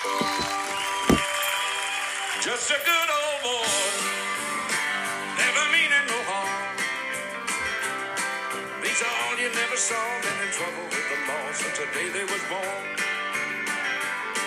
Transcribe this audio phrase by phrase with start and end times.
[0.00, 0.16] Just
[2.70, 3.68] a good old boy,
[5.24, 6.76] never meaning no harm.
[8.82, 12.08] These are all you never saw, been in trouble with the law since the day
[12.10, 12.96] they was born.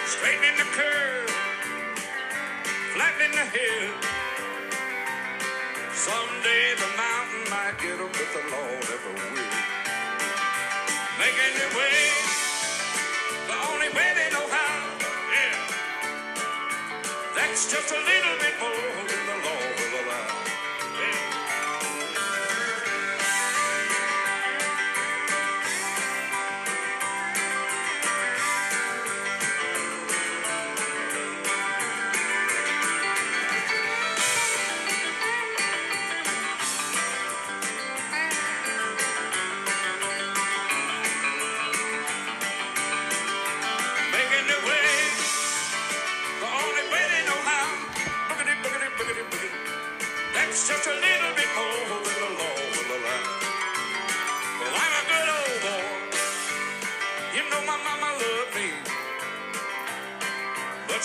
[0.07, 1.31] Straightening the curve,
[2.93, 3.93] flattening the hill.
[5.93, 9.51] Someday the mountain might get 'em, but the law never will.
[11.19, 12.32] Making their way,
[17.73, 18.22] just a little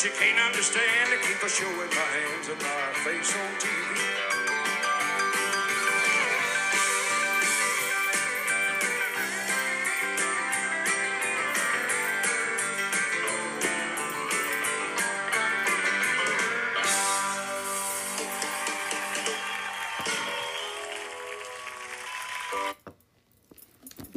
[0.08, 4.28] you can't understand to keep a showing my hands and my face on TV.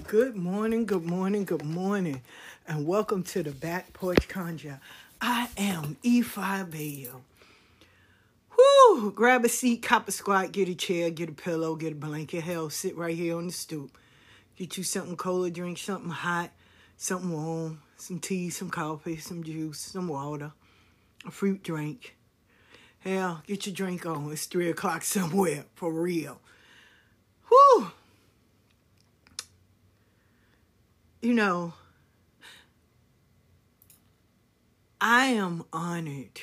[0.07, 2.21] Good morning, good morning, good morning,
[2.67, 4.79] and welcome to the Back Porch Conjure.
[5.57, 7.21] Am Ifa Abeyo.
[8.57, 9.11] Whoo!
[9.11, 12.43] Grab a seat, cop a squat, get a chair, get a pillow, get a blanket.
[12.43, 13.97] Hell, sit right here on the stoop.
[14.55, 16.51] Get you something cold to drink, something hot,
[16.97, 20.51] something warm, some tea, some coffee, some juice, some water,
[21.25, 22.15] a fruit drink.
[22.99, 24.31] Hell, get your drink on.
[24.31, 26.39] It's three o'clock somewhere, for real.
[27.49, 27.91] Whoo!
[31.21, 31.73] you know,
[35.03, 36.39] I am honored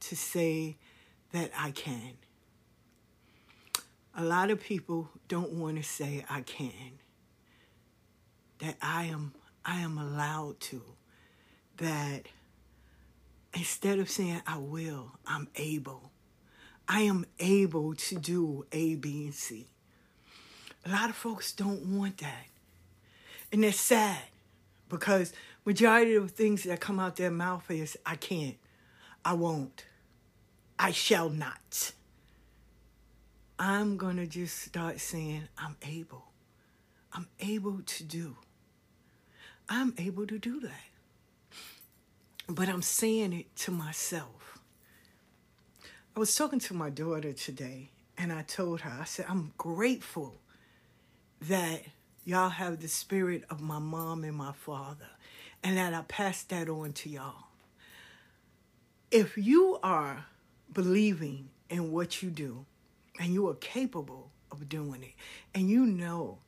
[0.00, 0.78] to say
[1.30, 2.14] that I can.
[4.16, 6.98] A lot of people don't want to say I can.
[8.58, 9.34] That I am
[9.64, 10.82] I am allowed to.
[11.76, 12.26] That
[13.54, 16.10] instead of saying I will, I'm able.
[16.88, 19.68] I am able to do A, B, and C.
[20.84, 22.46] A lot of folks don't want that.
[23.52, 24.18] And it's sad
[24.88, 25.32] because
[25.64, 28.56] majority of things that come out their mouth is I can't,
[29.24, 29.84] I won't,
[30.78, 31.92] I shall not.
[33.58, 36.24] I'm going to just start saying I'm able.
[37.12, 38.36] I'm able to do.
[39.68, 40.84] I'm able to do that.
[42.48, 44.58] But I'm saying it to myself.
[46.16, 50.34] I was talking to my daughter today and I told her, I said, I'm grateful
[51.42, 51.82] that
[52.24, 55.08] y'all have the spirit of my mom and my father,
[55.62, 57.46] and that I pass that on to y'all.
[59.10, 60.26] If you are
[60.72, 62.64] believing in what you do,
[63.20, 65.14] and you are capable of doing it,
[65.54, 66.38] and you know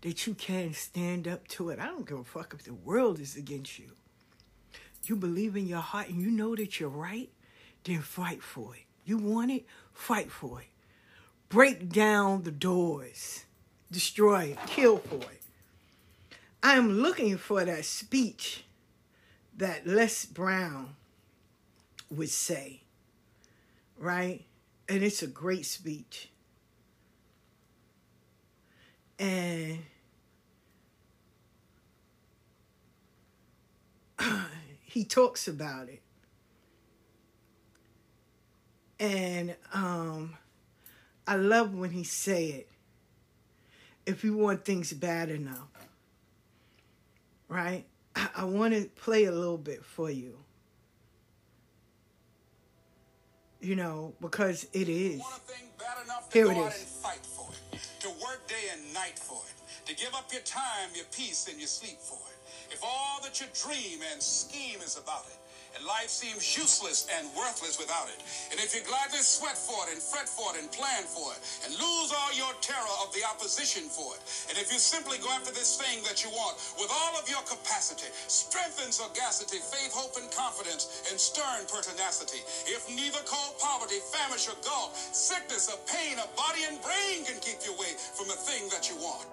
[0.00, 3.20] that you can stand up to it, I don't give a fuck if the world
[3.20, 3.92] is against you.
[5.04, 7.30] You believe in your heart and you know that you're right,
[7.84, 8.82] then fight for it.
[9.04, 10.68] You want it, fight for it.
[11.48, 13.44] Break down the doors
[13.90, 15.42] destroy it, kill for it.
[16.62, 18.64] I am looking for that speech
[19.56, 20.96] that Les Brown
[22.10, 22.82] would say,
[23.98, 24.44] right?
[24.88, 26.28] And it's a great speech.
[29.18, 29.78] And
[34.82, 36.02] he talks about it.
[38.98, 40.34] And um,
[41.26, 42.68] I love when he say it
[44.06, 45.75] if you want things bad enough.
[47.48, 47.84] Right?
[48.14, 50.38] I, I want to play a little bit for you.
[53.60, 55.20] You know, because it is.
[55.20, 56.78] Want a thing bad enough to Here it is.
[56.78, 60.42] and fight for it, to work day and night for it, to give up your
[60.42, 62.72] time, your peace, and your sleep for it.
[62.72, 65.38] If all that you dream and scheme is about it,
[65.76, 68.16] and life seems useless and worthless without it,
[68.50, 71.40] and if you gladly sweat for it and fret for it and plan for it,
[71.68, 75.28] and lose all your terror of the opposition for it, and if you simply go
[75.36, 79.92] after this thing that you want with all of your capacity, strength and sagacity, faith,
[79.92, 85.78] hope, and confidence, and stern pertinacity, if neither cold poverty, famish, or gulf, sickness, or
[85.84, 89.26] pain, of body and brain can keep you away from the thing that you want.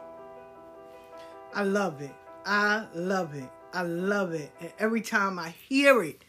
[1.54, 2.12] I love it.
[2.46, 3.50] I love it.
[3.74, 4.52] I love it.
[4.60, 6.23] And every time I hear it,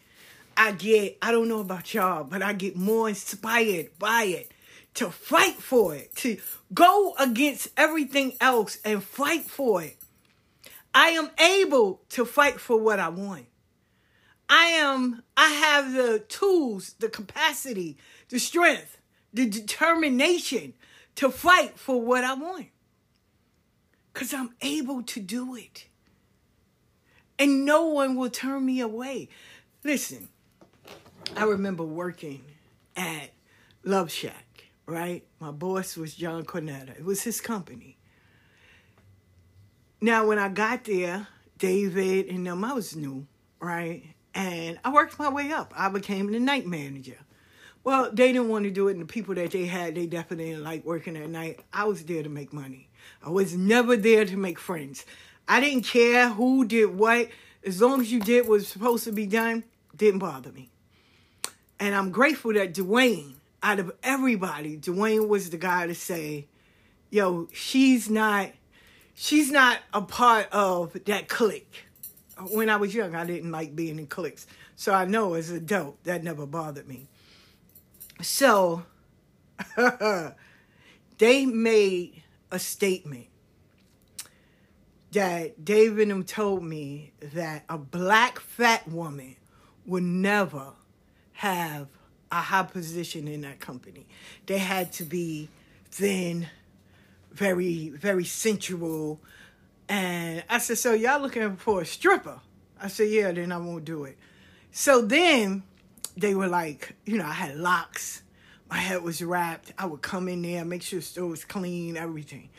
[0.57, 4.51] I get, I don't know about y'all, but I get more inspired by it
[4.95, 6.37] to fight for it, to
[6.73, 9.97] go against everything else and fight for it.
[10.93, 13.47] I am able to fight for what I want.
[14.49, 17.97] I am, I have the tools, the capacity,
[18.29, 18.97] the strength,
[19.33, 20.73] the determination
[21.15, 22.67] to fight for what I want.
[24.13, 25.87] Because I'm able to do it.
[27.37, 29.27] And no one will turn me away.
[29.83, 30.29] Listen,
[31.35, 32.43] I remember working
[32.95, 33.31] at
[33.83, 35.25] Love Shack, right?
[35.39, 36.97] My boss was John Cornetta.
[36.97, 37.97] It was his company.
[40.01, 41.27] Now, when I got there,
[41.57, 43.27] David and them, I was new,
[43.59, 44.03] right?
[44.33, 45.73] And I worked my way up.
[45.75, 47.17] I became the night manager.
[47.83, 50.49] Well, they didn't want to do it, and the people that they had, they definitely
[50.49, 51.59] didn't like working at night.
[51.71, 52.89] I was there to make money.
[53.23, 55.05] I was never there to make friends.
[55.47, 57.29] I didn't care who did what.
[57.63, 59.63] As long as you did what was supposed to be done,
[59.95, 60.71] didn't bother me.
[61.79, 66.47] And I'm grateful that Dwayne, out of everybody, Dwayne was the guy to say,
[67.09, 68.51] yo, she's not
[69.13, 71.85] she's not a part of that clique.
[72.51, 74.45] When I was young, I didn't like being in cliques.
[74.75, 77.07] So I know as an adult, that never bothered me.
[78.21, 78.83] So
[81.17, 83.27] they made a statement
[85.13, 89.37] that David told me that a black fat woman
[89.85, 90.73] would never
[91.35, 91.87] have
[92.31, 94.07] a high position in that company.
[94.45, 95.49] They had to be
[95.91, 96.47] thin,
[97.31, 99.19] very, very sensual.
[99.87, 102.39] And I said, So y'all looking for a stripper?
[102.81, 104.17] I said, Yeah, then I won't do it.
[104.71, 105.63] So then
[106.17, 108.23] they were like, you know, I had locks.
[108.69, 109.73] My head was wrapped.
[109.77, 112.49] I would come in there, make sure the store was clean, everything.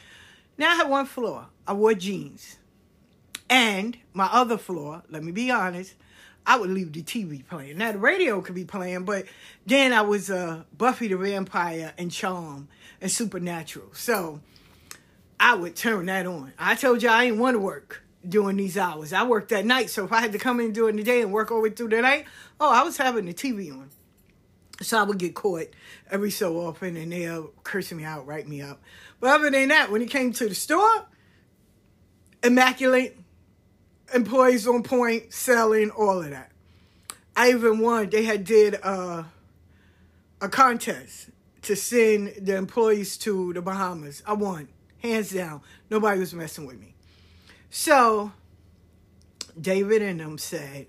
[0.59, 1.47] Now I had one floor.
[1.67, 2.57] I wore jeans.
[3.49, 5.95] And my other floor, let me be honest,
[6.47, 7.79] I would leave the TV playing.
[7.79, 9.27] Now the radio could be playing, but
[9.67, 12.69] then I was uh, Buffy the Vampire and Charm
[13.01, 13.89] and Supernatural.
[13.93, 14.41] So
[15.41, 16.53] I would turn that on.
[16.59, 19.13] I told you I didn't want to work during these hours.
[19.13, 21.33] I worked at night, so if I had to come in during the day and
[21.33, 22.27] work over through the night,
[22.61, 23.91] oh, I was having the TV on.
[24.83, 25.69] So I would get caught
[26.11, 28.83] every so often and they'll curse me out, write me up.
[29.21, 31.07] But other than that, when it came to the store,
[32.43, 33.19] immaculate,
[34.15, 36.51] employees on point, selling, all of that.
[37.37, 39.25] I even won, they had did uh,
[40.41, 41.31] a contest
[41.63, 44.23] to send the employees to the Bahamas.
[44.27, 44.69] I won,
[45.03, 45.61] hands down.
[45.91, 46.95] Nobody was messing with me.
[47.71, 48.33] So
[49.61, 50.87] David and them said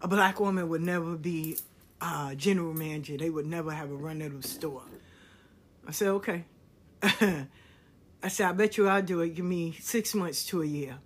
[0.00, 1.58] a black woman would never be
[2.00, 3.16] uh, general manager.
[3.16, 4.82] They would never have a run of the store.
[5.86, 6.44] I said, okay.
[7.02, 9.34] I said, I bet you I'll do it.
[9.34, 10.98] Give me six months to a year.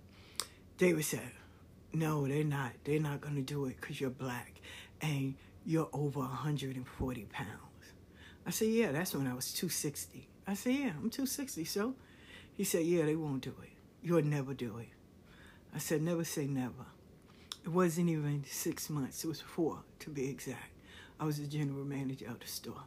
[0.77, 1.31] David said,
[1.93, 2.73] no, they're not.
[2.83, 4.61] They're not going to do it because you're black
[5.01, 5.33] and
[5.65, 7.49] you're over 140 pounds.
[8.45, 10.29] I said, yeah, that's when I was 260.
[10.45, 11.95] I said, yeah, I'm 260, so.
[12.53, 13.71] He said, yeah, they won't do it.
[14.01, 14.89] You'll never do it.
[15.75, 16.85] I said, never say never.
[17.65, 19.23] It wasn't even six months.
[19.25, 20.71] It was four, to be exact.
[21.19, 22.83] I was the general manager of the store.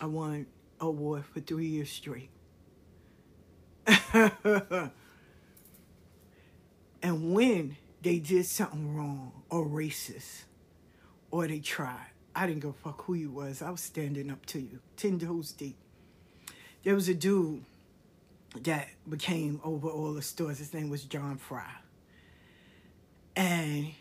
[0.00, 0.46] I won
[0.80, 2.30] award for three years straight.
[7.02, 10.44] and when they did something wrong or racist
[11.30, 13.62] or they tried, I didn't give a fuck who you was.
[13.62, 15.76] I was standing up to you, ten toes deep.
[16.84, 17.64] There was a dude
[18.62, 20.58] that became over all the stores.
[20.58, 21.70] His name was John Fry.
[23.36, 23.92] And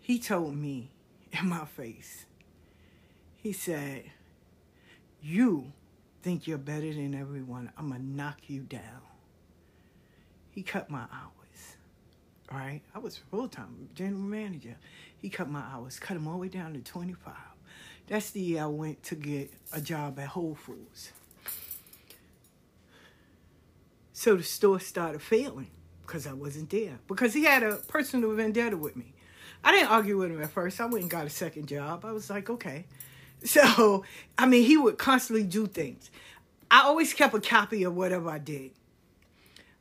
[0.00, 0.90] he told me
[1.32, 2.26] in my face,
[3.36, 4.04] he said,
[5.22, 5.72] You
[6.22, 7.72] think you're better than everyone.
[7.76, 9.02] I'm going to knock you down.
[10.50, 11.37] He cut my hours.
[12.50, 12.80] Right?
[12.94, 14.76] I was full time general manager.
[15.18, 17.34] He cut my hours, cut them all the way down to 25.
[18.06, 21.12] That's the year I went to get a job at Whole Foods.
[24.14, 25.70] So the store started failing
[26.06, 26.98] because I wasn't there.
[27.06, 29.12] Because he had a personal vendetta with me.
[29.62, 30.80] I didn't argue with him at first.
[30.80, 32.04] I went and got a second job.
[32.04, 32.86] I was like, okay.
[33.44, 34.02] So,
[34.36, 36.10] I mean, he would constantly do things.
[36.72, 38.72] I always kept a copy of whatever I did.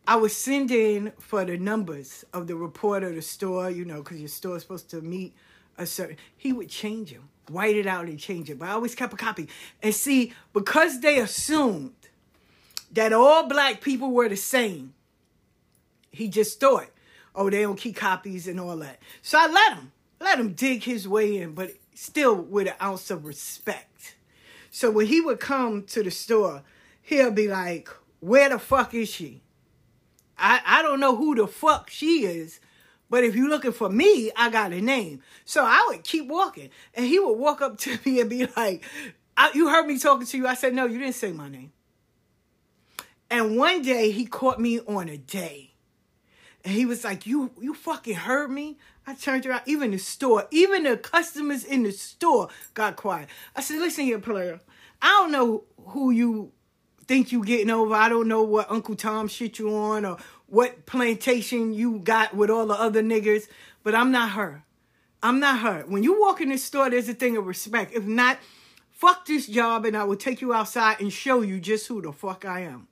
[0.10, 4.20] I was sending for the numbers of the report of the store, you know, because
[4.20, 5.36] your store is supposed to meet
[5.78, 6.16] a certain.
[6.38, 8.58] He would change them, write it out and change it.
[8.58, 9.50] But I always kept a copy.
[9.84, 11.94] And see, because they assumed
[12.94, 14.94] that all black people were the same.
[16.10, 16.88] He just thought,
[17.36, 19.00] oh, they don't keep copies and all that.
[19.22, 23.12] So I let him, let him dig his way in, but still with an ounce
[23.12, 24.16] of respect.
[24.72, 26.64] So when he would come to the store,
[27.02, 27.90] he'll be like,
[28.22, 29.42] where the fuck is she?
[30.38, 32.60] I, I don't know who the fuck she is,
[33.10, 35.22] But if you're looking for me, I got a name.
[35.46, 36.70] So I would keep walking.
[36.94, 38.84] And he would walk up to me and be like,
[39.54, 40.48] You heard me talking to you.
[40.48, 41.72] I said, No, you didn't say my name.
[43.30, 45.74] And one day he caught me on a day.
[46.64, 48.78] And he was like, You you fucking heard me?
[49.06, 53.30] I turned around, even the store, even the customers in the store got quiet.
[53.56, 54.60] I said, Listen here, player.
[55.02, 56.52] I don't know who you
[57.08, 57.94] think you getting over.
[57.94, 62.50] I don't know what Uncle Tom shit you on or what plantation you got with
[62.50, 63.48] all the other niggers,
[63.84, 64.64] but I'm not her.
[65.24, 65.84] I'm not her.
[65.88, 67.94] When you walk in this store, there's a thing of respect.
[67.94, 68.38] If not,
[68.92, 72.12] fuck this job and I will take you outside and show you just who the
[72.12, 72.88] fuck I am.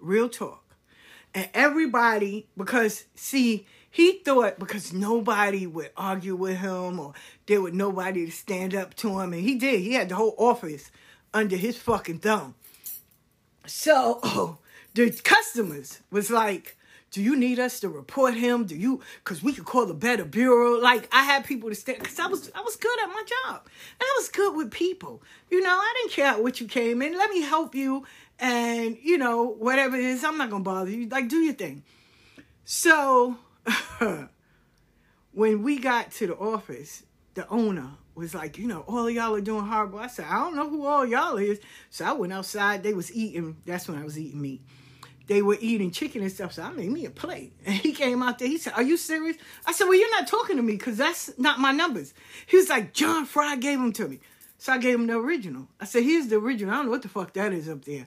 [0.00, 0.64] Real talk.
[1.34, 7.14] And everybody, because see, he thought because nobody would argue with him or
[7.46, 9.80] there was nobody to stand up to him, and he did.
[9.80, 10.90] He had the whole office
[11.34, 12.54] under his fucking thumb.
[13.68, 14.58] So oh,
[14.94, 16.76] the customers was like,
[17.10, 18.66] do you need us to report him?
[18.66, 19.00] Do you?
[19.24, 20.78] Because we could call the better bureau.
[20.78, 23.62] Like I had people to stand because I was I was good at my job
[23.64, 25.22] and I was good with people.
[25.50, 27.16] You know, I didn't care what you came in.
[27.16, 28.04] Let me help you,
[28.38, 31.08] and you know whatever it is, I'm not gonna bother you.
[31.08, 31.82] Like do your thing.
[32.64, 33.38] So
[35.32, 39.40] when we got to the office, the owner was like, you know, all y'all are
[39.40, 39.98] doing horrible.
[39.98, 41.60] I said, I don't know who all y'all is.
[41.90, 42.82] So I went outside.
[42.82, 43.56] They was eating.
[43.64, 44.62] That's when I was eating meat
[45.28, 46.54] they were eating chicken and stuff.
[46.54, 47.52] So I made me a plate.
[47.66, 48.48] And he came out there.
[48.48, 49.36] He said, Are you serious?
[49.66, 52.12] I said, Well, you're not talking to me because that's not my numbers.
[52.46, 54.20] He was like, John Fry gave them to me.
[54.56, 55.68] So I gave him the original.
[55.78, 56.74] I said, Here's the original.
[56.74, 58.06] I don't know what the fuck that is up there.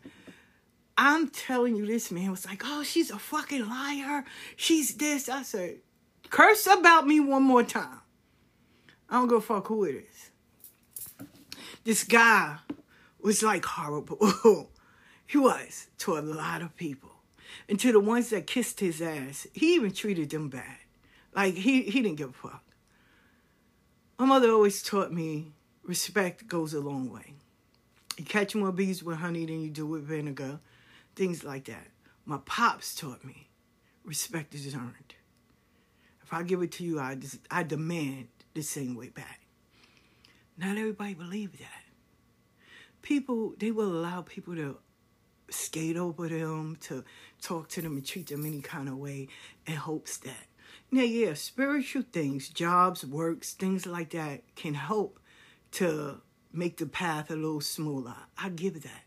[0.97, 4.25] I'm telling you, this man was like, Oh, she's a fucking liar.
[4.55, 5.29] She's this.
[5.29, 5.77] I said,
[6.29, 8.00] Curse about me one more time.
[9.11, 11.27] I don't a fuck who it is.
[11.83, 12.59] This guy
[13.19, 14.69] was like horrible.
[15.27, 17.11] he was to a lot of people.
[17.67, 20.77] And to the ones that kissed his ass, he even treated them bad.
[21.35, 22.63] Like he, he didn't give a fuck.
[24.17, 25.51] My mother always taught me
[25.83, 27.33] respect goes a long way.
[28.17, 30.59] You catch more bees with honey than you do with vinegar,
[31.15, 31.87] things like that.
[32.25, 33.49] My pops taught me
[34.05, 35.15] respect is earned.
[36.23, 37.17] If I give it to you, I,
[37.49, 39.41] I demand the same way back.
[40.57, 41.83] Not everybody believe that.
[43.01, 44.77] People, they will allow people to
[45.49, 47.03] skate over them, to
[47.41, 49.27] talk to them and treat them any kind of way
[49.65, 50.47] in hopes that.
[50.91, 55.19] Now, yeah, spiritual things, jobs, works, things like that can help
[55.73, 56.21] to
[56.53, 58.15] make the path a little smoother.
[58.37, 59.03] I give that.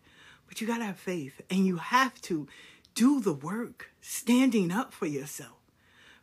[0.46, 2.48] But you got to have faith and you have to
[2.94, 5.63] do the work, standing up for yourself.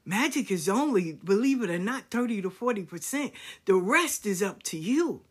[0.04, 3.32] Magic is only, believe it or not, 30 to 40%.
[3.66, 5.22] The rest is up to you.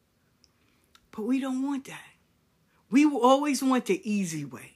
[1.10, 2.00] But we don't want that.
[2.90, 4.74] We always want the easy way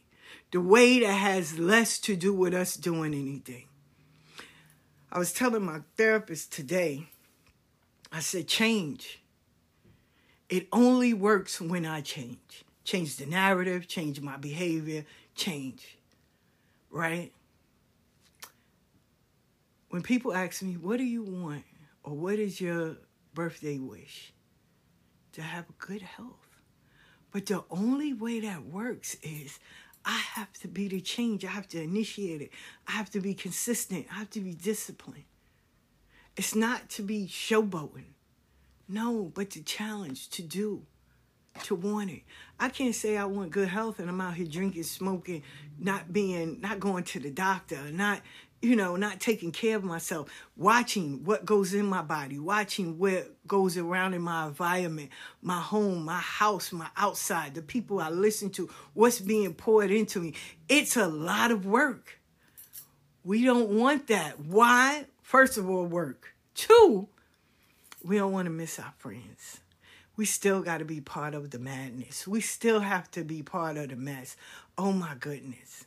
[0.54, 3.64] the way that has less to do with us doing anything.
[5.10, 7.08] I was telling my therapist today,
[8.12, 9.20] I said, change.
[10.48, 12.64] It only works when I change.
[12.84, 15.98] Change the narrative, change my behavior, change.
[16.88, 17.32] Right?
[19.94, 21.62] When people ask me, what do you want?
[22.02, 22.96] Or what is your
[23.32, 24.32] birthday wish?
[25.34, 26.48] To have good health.
[27.30, 29.60] But the only way that works is
[30.04, 31.44] I have to be the change.
[31.44, 32.50] I have to initiate it.
[32.88, 34.06] I have to be consistent.
[34.10, 35.26] I have to be disciplined.
[36.36, 38.14] It's not to be showboating.
[38.88, 40.82] No, but to challenge, to do,
[41.62, 42.22] to want it.
[42.58, 45.44] I can't say I want good health and I'm out here drinking, smoking,
[45.78, 48.22] not being, not going to the doctor, not
[48.64, 53.30] you know, not taking care of myself, watching what goes in my body, watching what
[53.46, 55.10] goes around in my environment,
[55.42, 60.18] my home, my house, my outside, the people I listen to, what's being poured into
[60.18, 60.34] me.
[60.68, 62.18] It's a lot of work.
[63.22, 64.40] We don't want that.
[64.40, 65.06] Why?
[65.22, 66.34] First of all, work.
[66.54, 67.08] Two,
[68.02, 69.60] we don't want to miss our friends.
[70.16, 72.26] We still got to be part of the madness.
[72.26, 74.36] We still have to be part of the mess.
[74.78, 75.84] Oh my goodness.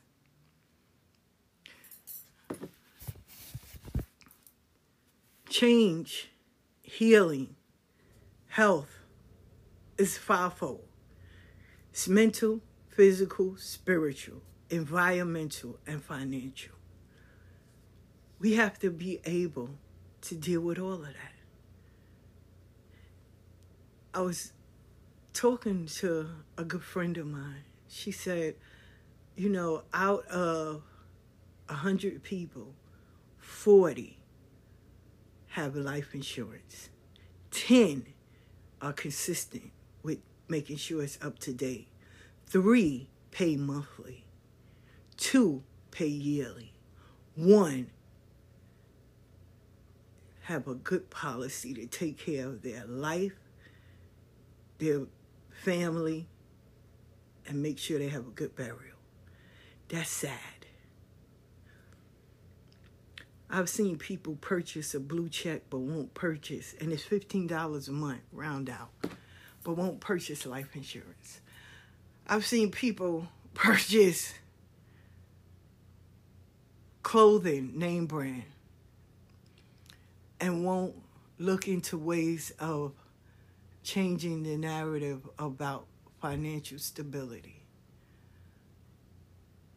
[5.49, 6.29] Change,
[6.81, 7.55] healing,
[8.47, 8.99] health
[9.97, 10.87] is fivefold.
[11.91, 16.73] It's mental, physical, spiritual, environmental, and financial.
[18.39, 19.71] We have to be able
[20.21, 21.33] to deal with all of that.
[24.13, 24.53] I was
[25.33, 26.27] talking to
[26.57, 27.63] a good friend of mine.
[27.87, 28.55] She said,
[29.35, 30.83] you know, out of
[31.69, 32.73] a hundred people,
[33.37, 34.16] 40
[35.57, 36.89] have life insurance.
[37.49, 38.05] 10
[38.79, 39.71] are consistent
[40.03, 41.87] with making sure it's up to date.
[42.45, 44.23] Three pay monthly.
[45.17, 46.73] Two pay yearly.
[47.33, 47.89] One
[50.43, 53.33] have a good policy to take care of their life,
[54.77, 55.07] their
[55.49, 56.27] family,
[57.47, 58.99] and make sure they have a good burial.
[59.89, 60.56] That's sad.
[63.49, 68.21] I've seen people purchase a blue check but won't purchase, and it's $15 a month,
[68.33, 68.89] round out,
[69.63, 71.39] but won't purchase life insurance.
[72.27, 74.33] I've seen people purchase
[77.03, 78.43] clothing, name brand,
[80.41, 80.95] and won't
[81.39, 82.91] look into ways of
[83.81, 85.85] changing the narrative about
[86.21, 87.63] financial stability.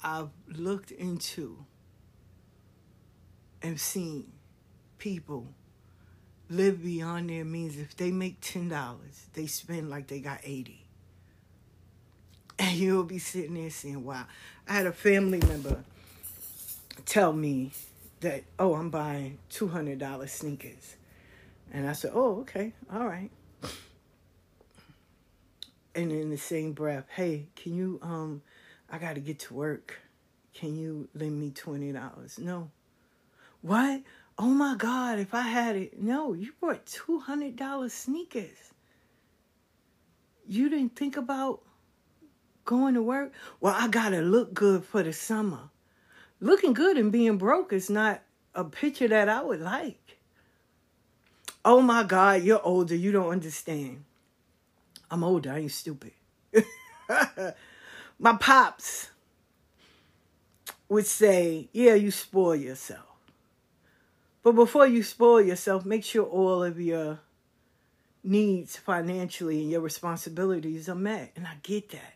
[0.02, 1.64] I've looked into
[3.62, 4.33] and seen
[4.99, 5.47] people
[6.49, 7.79] live beyond their means.
[7.79, 8.99] If they make $10,
[9.35, 10.85] they spend like they got 80.
[12.59, 14.26] And you'll be sitting there saying, wow.
[14.69, 15.83] I had a family member
[17.07, 17.73] tell me
[18.21, 20.97] that, oh, I'm buying $200 sneakers.
[21.73, 23.31] And I said, oh, okay, all right.
[25.95, 28.43] And in the same breath, hey, can you, um,
[28.90, 29.99] I got to get to work.
[30.52, 32.38] Can you lend me $20?
[32.38, 32.71] No.
[33.62, 34.02] What?
[34.38, 36.00] Oh my God, if I had it.
[36.00, 38.73] No, you bought $200 sneakers.
[40.49, 41.61] You didn't think about
[42.64, 43.33] going to work?
[43.61, 45.71] Well, I got to look good for the summer.
[46.40, 48.23] Looking good and being broke is not
[48.55, 50.19] a picture that I would like.
[51.64, 52.95] Oh my God, you're older.
[52.95, 54.05] You don't understand.
[55.11, 55.52] I'm older.
[55.52, 56.12] I ain't stupid.
[58.19, 59.11] my pops
[60.88, 63.10] would say, Yeah, you spoil yourself.
[64.42, 67.20] But before you spoil yourself, make sure all of your
[68.23, 71.32] needs financially and your responsibilities are met.
[71.37, 72.14] And I get that.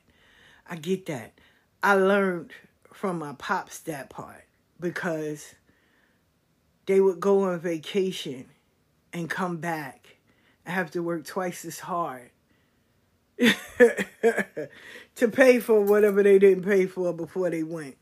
[0.69, 1.33] I get that.
[1.83, 2.53] I learned
[2.93, 4.45] from my pops that part
[4.81, 5.55] because
[6.87, 8.47] they would go on vacation
[9.13, 10.17] and come back
[10.65, 12.31] and have to work twice as hard
[13.39, 17.97] to pay for whatever they didn't pay for before they went.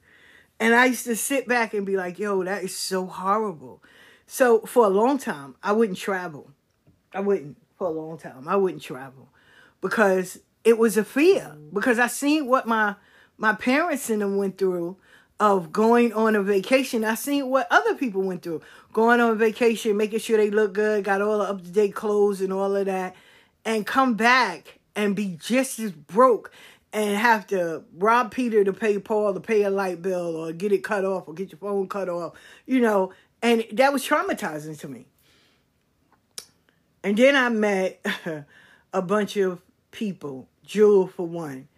[0.61, 3.83] And I used to sit back and be like, yo, that is so horrible.
[4.27, 6.51] So for a long time, I wouldn't travel.
[7.15, 8.49] I wouldn't for a long time.
[8.49, 9.29] I wouldn't travel
[9.81, 12.95] because it was a fear because I seen what my
[13.37, 14.97] my parents and them went through
[15.41, 17.05] of going on a vacation.
[17.05, 18.63] I seen what other people went through.
[18.93, 22.41] Going on vacation, making sure they look good, got all the up to date clothes
[22.41, 23.17] and all of that,
[23.65, 26.53] and come back and be just as broke
[26.93, 30.73] and have to rob Peter to pay Paul to pay a light bill or get
[30.73, 32.35] it cut off or get your phone cut off,
[32.67, 35.07] you know, and that was traumatizing to me.
[37.03, 38.05] And then I met
[38.93, 41.69] a bunch of people, Jewel for one,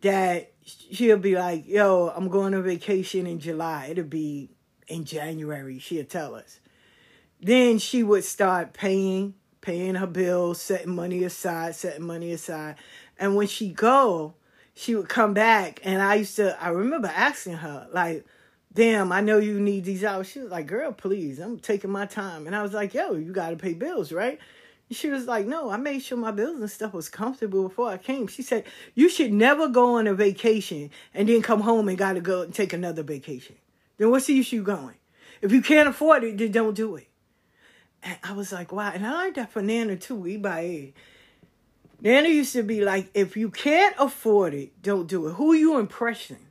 [0.00, 3.88] that she'll be like, yo, I'm going on vacation in July.
[3.90, 4.50] It'll be
[4.88, 6.60] in January, she'll tell us.
[7.40, 12.76] Then she would start paying, paying her bills, setting money aside, setting money aside.
[13.18, 14.34] And when she go,
[14.74, 18.24] she would come back and I used to I remember asking her, like,
[18.76, 20.28] damn, I know you need these hours.
[20.28, 22.46] She was like, girl, please, I'm taking my time.
[22.46, 24.38] And I was like, yo, you got to pay bills, right?
[24.90, 27.96] She was like, no, I made sure my bills and stuff was comfortable before I
[27.96, 28.28] came.
[28.28, 32.12] She said, you should never go on a vacation and then come home and got
[32.12, 33.56] to go and take another vacation.
[33.96, 34.94] Then what's the issue going?
[35.40, 37.08] If you can't afford it, then don't do it.
[38.02, 38.92] And I was like, wow.
[38.94, 40.92] And I learned that from Nana too, Ibae.
[42.02, 45.32] Nana used to be like, if you can't afford it, don't do it.
[45.32, 46.45] Who are you impressing?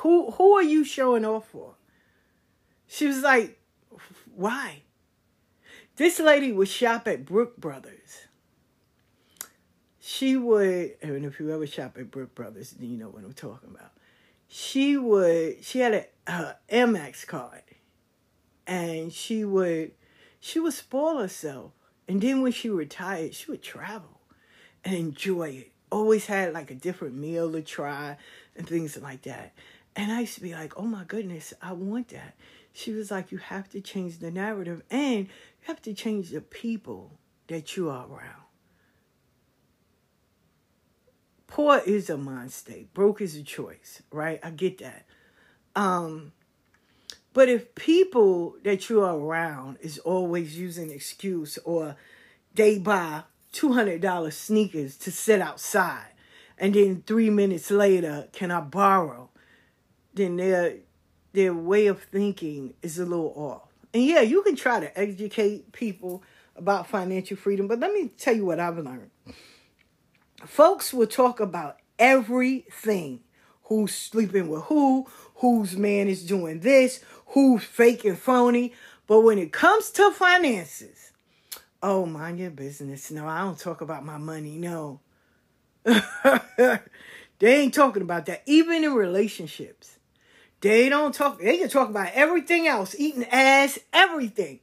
[0.00, 1.74] Who who are you showing off for?
[2.86, 3.58] She was like,
[4.34, 4.82] why?
[5.96, 8.26] This lady would shop at Brooks Brothers.
[10.00, 13.70] She would, and if you ever shop at Brooks Brothers, you know what I'm talking
[13.70, 13.92] about.
[14.48, 17.62] She would, she had a, a Amex card,
[18.66, 19.92] and she would,
[20.40, 21.72] she would spoil herself.
[22.08, 24.20] And then when she retired, she would travel
[24.84, 25.72] and enjoy it.
[25.92, 28.16] Always had like a different meal to try
[28.56, 29.52] and things like that.
[30.00, 32.34] And I used to be like, oh my goodness, I want that.
[32.72, 36.40] She was like, you have to change the narrative and you have to change the
[36.40, 38.46] people that you are around.
[41.46, 42.94] Poor is a mind state.
[42.94, 44.40] Broke is a choice, right?
[44.42, 45.04] I get that.
[45.76, 46.32] Um,
[47.34, 51.96] but if people that you are around is always using excuse or
[52.54, 56.12] they buy $200 sneakers to sit outside
[56.56, 59.29] and then three minutes later, can I borrow?
[60.14, 60.76] Then their,
[61.32, 63.68] their way of thinking is a little off.
[63.92, 66.22] And yeah, you can try to educate people
[66.56, 69.10] about financial freedom, but let me tell you what I've learned.
[70.44, 73.20] Folks will talk about everything
[73.64, 78.72] who's sleeping with who, whose man is doing this, who's fake and phony.
[79.06, 81.12] But when it comes to finances,
[81.82, 83.10] oh, mind your business.
[83.10, 84.56] No, I don't talk about my money.
[84.56, 85.00] No.
[85.84, 86.80] they
[87.40, 88.42] ain't talking about that.
[88.46, 89.98] Even in relationships,
[90.60, 91.40] they don't talk.
[91.40, 94.60] They can talk about everything else, eating ass, everything.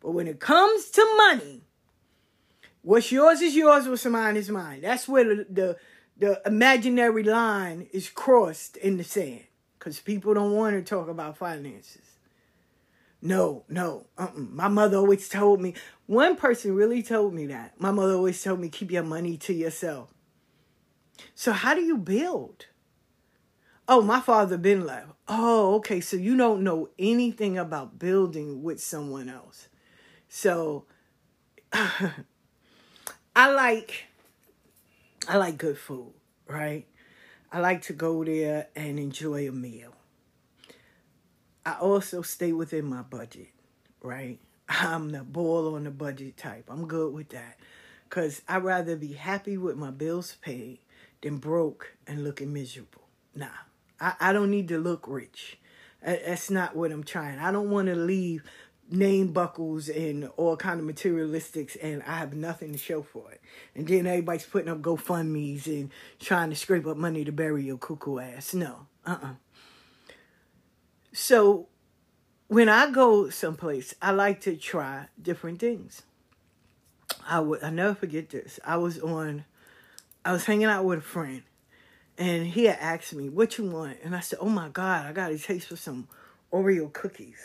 [0.00, 1.62] But when it comes to money,
[2.82, 4.80] what's yours is yours, what's mine is mine.
[4.80, 5.76] That's where the, the,
[6.18, 9.44] the imaginary line is crossed in the sand.
[9.78, 12.02] Because people don't want to talk about finances.
[13.22, 14.06] No, no.
[14.16, 14.32] Uh-uh.
[14.34, 15.74] My mother always told me,
[16.06, 17.78] one person really told me that.
[17.80, 20.12] My mother always told me, keep your money to yourself.
[21.34, 22.66] So, how do you build?
[23.92, 26.00] Oh, my father been like, oh, okay.
[26.00, 29.66] So you don't know anything about building with someone else.
[30.28, 30.84] So
[31.72, 32.22] I
[33.34, 34.04] like
[35.26, 36.12] I like good food,
[36.46, 36.86] right?
[37.50, 39.92] I like to go there and enjoy a meal.
[41.66, 43.48] I also stay within my budget,
[44.00, 44.38] right?
[44.68, 46.66] I'm the boil on the budget type.
[46.68, 47.58] I'm good with that.
[48.08, 50.78] Cause I'd rather be happy with my bills paid
[51.22, 53.08] than broke and looking miserable.
[53.34, 53.48] Nah.
[54.00, 55.58] I, I don't need to look rich.
[56.02, 57.38] That's not what I'm trying.
[57.38, 58.42] I don't want to leave
[58.90, 63.40] name buckles and all kind of materialistics and I have nothing to show for it.
[63.74, 67.78] And then everybody's putting up GoFundMe's and trying to scrape up money to bury your
[67.78, 68.52] cuckoo ass.
[68.52, 68.86] No.
[69.06, 69.34] Uh-uh.
[71.12, 71.68] So
[72.48, 76.02] when I go someplace, I like to try different things.
[77.28, 78.58] I would I never forget this.
[78.64, 79.44] I was on
[80.24, 81.42] I was hanging out with a friend
[82.20, 83.96] and he had asked me, What you want?
[84.04, 86.06] And I said, Oh my God, I got a taste for some
[86.52, 87.40] Oreo cookies.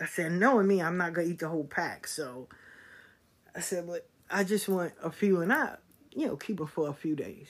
[0.00, 2.06] I said, knowing me, I'm not gonna eat the whole pack.
[2.06, 2.48] So
[3.54, 5.76] I said, but I just want a few and I,
[6.14, 7.48] you know, keep it for a few days.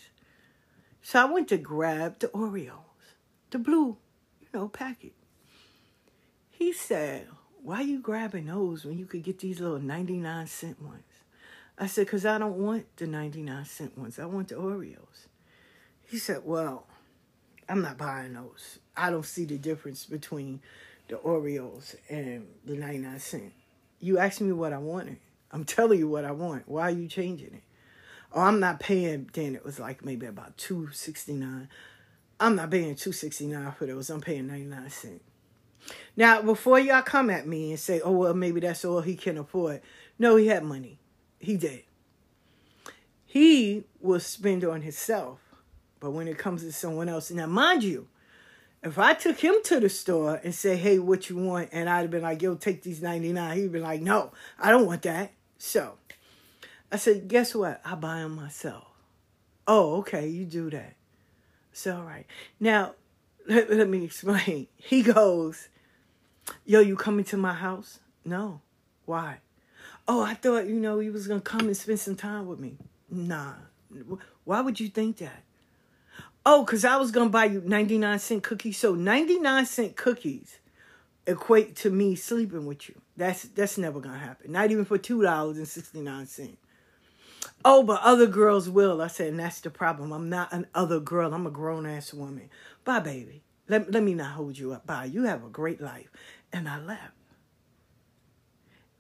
[1.03, 2.71] So I went to grab the Oreos,
[3.51, 3.99] the blue,
[4.41, 5.13] you know, packet.
[6.51, 7.27] He said,
[7.63, 11.03] why you grabbing those when you could get these little 99 cent ones?
[11.77, 14.19] I said, because I don't want the 99 cent ones.
[14.19, 15.27] I want the Oreos.
[16.07, 16.87] He said, well,
[17.69, 18.79] I'm not buying those.
[18.97, 20.61] I don't see the difference between
[21.09, 23.53] the Oreos and the 99 cent.
[24.01, 25.19] You asked me what I wanted.
[25.51, 26.69] I'm telling you what I want.
[26.69, 27.63] Why are you changing it?
[28.33, 31.69] Oh, I'm not paying then it was like maybe about 269.
[32.39, 34.11] I'm not paying 269 for those.
[34.11, 35.23] I'm paying 99 cent.
[36.17, 39.39] Now, before y'all come at me and say, "Oh, well, maybe that's all he can
[39.39, 39.81] afford."
[40.19, 40.99] No, he had money.
[41.39, 41.85] He did.
[43.25, 45.46] He will spend on himself.
[46.01, 48.09] But when it comes to someone else, now mind you,
[48.83, 52.03] if I took him to the store and said, "Hey, what you want?" and I'd
[52.03, 55.33] have been like, "Yo, take these 99." He'd be like, "No, I don't want that."
[55.59, 55.99] So,
[56.93, 57.81] I said, "Guess what?
[57.85, 58.85] I buy them myself."
[59.67, 60.95] Oh, okay, you do that.
[61.73, 62.27] So, all right.
[62.61, 62.95] Now,
[63.49, 64.69] let, let me explain.
[64.77, 65.69] He goes,
[66.65, 68.61] "Yo, you coming to my house?" No.
[69.05, 69.39] Why?
[70.09, 72.77] Oh, I thought you know he was gonna come and spend some time with me.
[73.11, 73.55] Nah.
[74.45, 75.43] Why would you think that?
[76.49, 78.79] Oh, because I was going to buy you 99 cent cookies.
[78.79, 80.61] So 99 cent cookies
[81.27, 82.95] equate to me sleeping with you.
[83.17, 84.53] That's that's never going to happen.
[84.53, 86.57] Not even for $2.69.
[87.65, 89.03] Oh, but other girls will.
[89.03, 90.13] I said, and that's the problem.
[90.13, 91.35] I'm not an other girl.
[91.35, 92.49] I'm a grown ass woman.
[92.85, 93.43] Bye, baby.
[93.69, 94.87] Let, let me not hold you up.
[94.87, 95.07] Bye.
[95.07, 96.13] You have a great life.
[96.53, 97.13] And I left.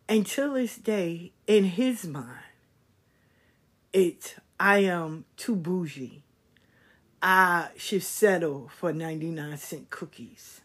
[0.09, 2.41] Until this day, in his mind,
[3.93, 6.23] it's I am too bougie
[7.29, 10.61] I should settle for 99 cent cookies.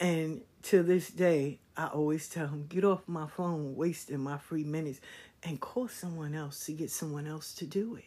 [0.00, 4.64] And to this day, I always tell him, get off my phone, wasting my free
[4.64, 5.00] minutes,
[5.44, 8.06] and call someone else to get someone else to do it.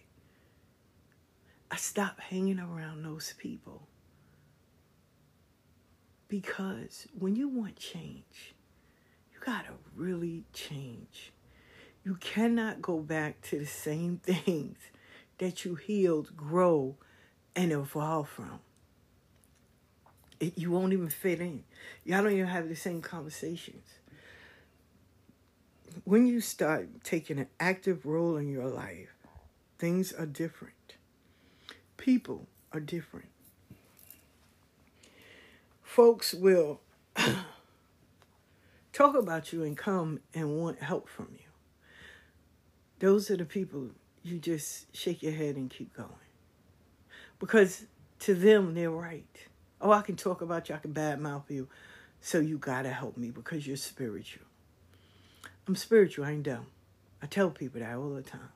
[1.72, 3.88] I stopped hanging around those people.
[6.28, 8.56] Because when you want change,
[9.34, 11.32] you gotta really change.
[12.04, 14.80] You cannot go back to the same things
[15.38, 16.96] that you healed grow
[17.56, 18.60] and evolve from.
[20.40, 21.64] It, you won't even fit in.
[22.04, 23.88] Y'all don't even have the same conversations.
[26.04, 29.14] When you start taking an active role in your life,
[29.78, 30.96] things are different.
[31.98, 33.30] People are different.
[35.82, 36.82] Folks will
[38.94, 41.46] talk about you and come and want help from you.
[43.00, 43.92] Those are the people
[44.26, 46.10] you just shake your head and keep going.
[47.40, 47.86] Because
[48.20, 49.24] to them, they're right.
[49.80, 51.68] Oh, I can talk about you, I can badmouth you.
[52.22, 54.46] So you gotta help me because you're spiritual.
[55.68, 56.66] I'm spiritual, I ain't dumb.
[57.22, 58.50] I tell people that all the time.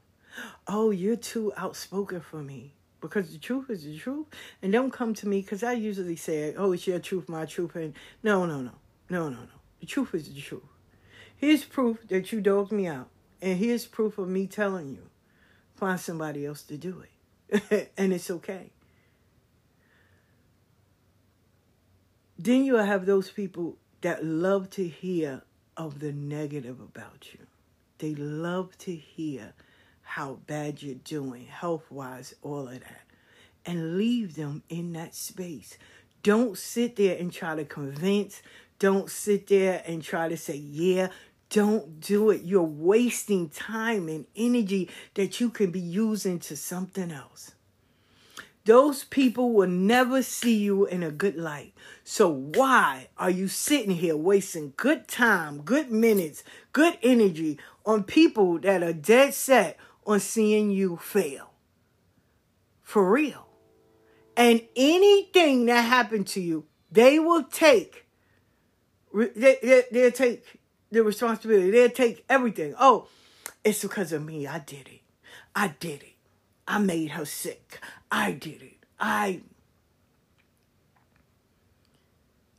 [0.67, 2.73] Oh, you're too outspoken for me.
[3.01, 4.25] Because the truth is the truth.
[4.61, 7.75] And don't come to me because I usually say, oh, it's your truth, my truth.
[7.75, 8.71] And no, no, no.
[9.09, 9.59] No, no, no.
[9.79, 10.63] The truth is the truth.
[11.35, 13.07] Here's proof that you dogged me out.
[13.41, 15.08] And here's proof of me telling you.
[15.79, 17.03] Find somebody else to do
[17.49, 17.93] it.
[17.97, 18.71] and it's okay.
[22.37, 25.43] Then you'll have those people that love to hear
[25.77, 27.39] of the negative about you.
[27.99, 29.53] They love to hear
[30.01, 33.01] how bad you're doing, health wise, all of that.
[33.65, 35.77] And leave them in that space.
[36.23, 38.41] Don't sit there and try to convince.
[38.79, 41.07] Don't sit there and try to say, yeah.
[41.49, 42.43] Don't do it.
[42.43, 47.51] You're wasting time and energy that you can be using to something else.
[48.65, 51.73] Those people will never see you in a good light.
[52.03, 58.59] So why are you sitting here wasting good time, good minutes, good energy on people
[58.59, 61.51] that are dead set on seeing you fail?
[62.83, 63.47] For real.
[64.37, 68.05] And anything that happened to you, they will take
[69.13, 70.58] they, they, they'll take
[70.91, 71.71] the responsibility.
[71.71, 72.75] They'll take everything.
[72.79, 73.07] Oh,
[73.63, 74.47] it's because of me.
[74.47, 75.01] I did it.
[75.55, 76.15] I did it.
[76.67, 77.79] I made her sick.
[78.11, 78.77] I did it.
[78.99, 79.41] I.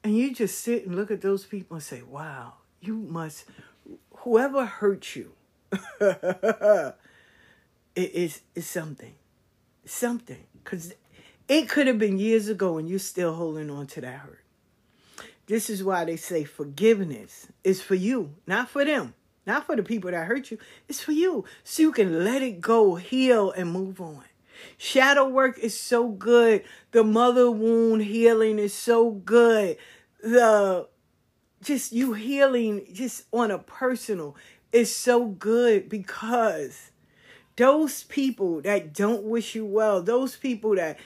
[0.03, 3.45] And you just sit and look at those people and say, wow, you must,
[4.17, 5.33] whoever hurt you,
[6.01, 6.95] it
[7.95, 9.15] is is something.
[9.85, 10.45] Something.
[10.63, 10.95] Because
[11.49, 14.45] it could have been years ago and you're still holding on to that hurt.
[15.51, 19.83] This is why they say forgiveness is for you, not for them, not for the
[19.83, 20.59] people that hurt you.
[20.89, 21.45] It's for you.
[21.65, 24.23] So you can let it go, heal, and move on.
[24.79, 26.63] Shadow work is so good.
[26.93, 29.77] The mother wound healing is so good.
[30.23, 30.87] The
[31.65, 34.37] just you healing just on a personal
[34.71, 36.93] is so good because
[37.57, 40.97] those people that don't wish you well, those people that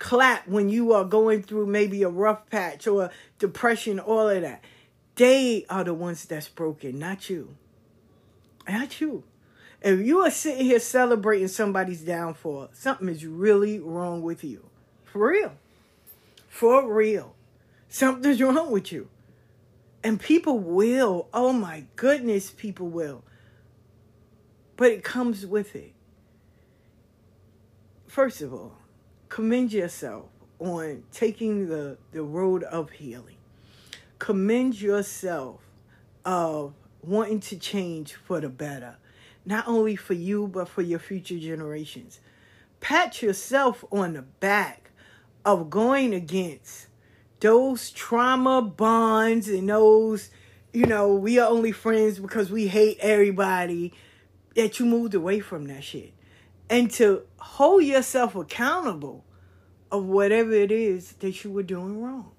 [0.00, 4.64] clap when you are going through maybe a rough patch or depression, all of that,
[5.14, 7.54] they are the ones that's broken, not you.
[8.68, 9.22] Not you.
[9.82, 14.64] If you are sitting here celebrating somebody's downfall, something is really wrong with you.
[15.04, 15.52] For real.
[16.48, 17.34] For real.
[17.88, 19.08] Something's wrong with you.
[20.02, 21.28] And people will.
[21.34, 23.22] Oh my goodness, people will.
[24.76, 25.92] But it comes with it.
[28.06, 28.79] First of all,
[29.30, 30.26] commend yourself
[30.58, 33.36] on taking the, the road of healing.
[34.18, 35.60] Commend yourself
[36.26, 38.96] of wanting to change for the better
[39.44, 42.20] not only for you, but for your future generations.
[42.80, 44.90] Pat yourself on the back
[45.44, 46.88] of going against
[47.40, 50.30] those trauma bonds and those,
[50.72, 53.92] you know, we are only friends because we hate everybody,
[54.54, 56.12] that you moved away from that shit.
[56.68, 59.24] And to hold yourself accountable
[59.90, 62.32] of whatever it is that you were doing wrong.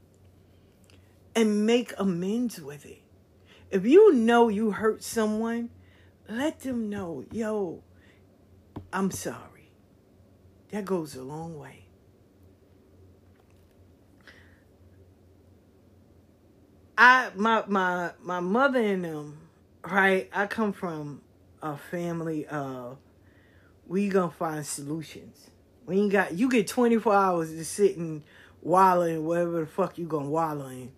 [1.35, 3.01] And make amends with it.
[3.69, 5.69] If you know you hurt someone,
[6.27, 7.83] let them know, yo,
[8.91, 9.71] I'm sorry.
[10.71, 11.85] That goes a long way.
[16.97, 19.39] I my my my mother and them,
[19.83, 20.29] right?
[20.33, 21.21] I come from
[21.61, 22.97] a family of
[23.87, 25.49] we gonna find solutions.
[25.85, 28.23] We ain't got you get 24 hours to sit and
[28.61, 30.91] wallow in whatever the fuck you gonna wallow in.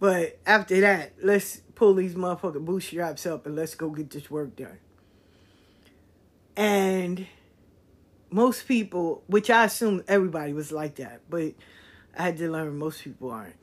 [0.00, 4.56] But after that, let's pull these motherfucking bootstraps up and let's go get this work
[4.56, 4.78] done.
[6.56, 7.26] And
[8.30, 11.54] most people, which I assume everybody was like that, but
[12.18, 13.56] I had to learn most people aren't.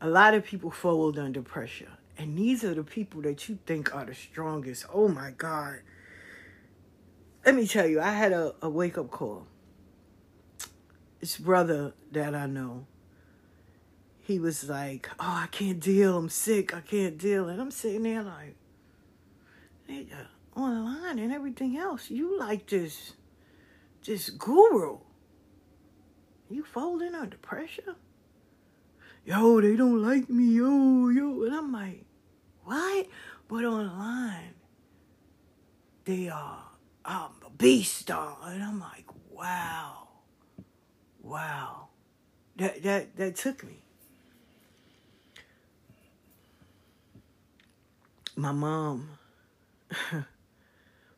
[0.00, 1.92] A lot of people fold under pressure.
[2.18, 4.86] And these are the people that you think are the strongest.
[4.92, 5.80] Oh my God.
[7.44, 9.46] Let me tell you, I had a, a wake up call.
[11.20, 12.86] This brother that I know,
[14.20, 16.16] he was like, Oh, I can't deal.
[16.16, 16.74] I'm sick.
[16.74, 17.48] I can't deal.
[17.48, 18.54] And I'm sitting there like,
[19.88, 20.26] nigga,
[20.56, 23.14] online and everything else, you like this,
[24.04, 24.98] this guru.
[26.48, 27.96] You folding under pressure?
[29.24, 31.44] Yo, they don't like me, yo, yo.
[31.44, 32.04] And I'm like,
[32.64, 33.06] what?
[33.48, 34.54] But online,
[36.04, 36.71] they are
[37.04, 38.36] um, a beast star.
[38.44, 40.08] And I'm like, wow.
[41.22, 41.88] Wow.
[42.56, 43.82] That that that took me.
[48.36, 49.10] My mom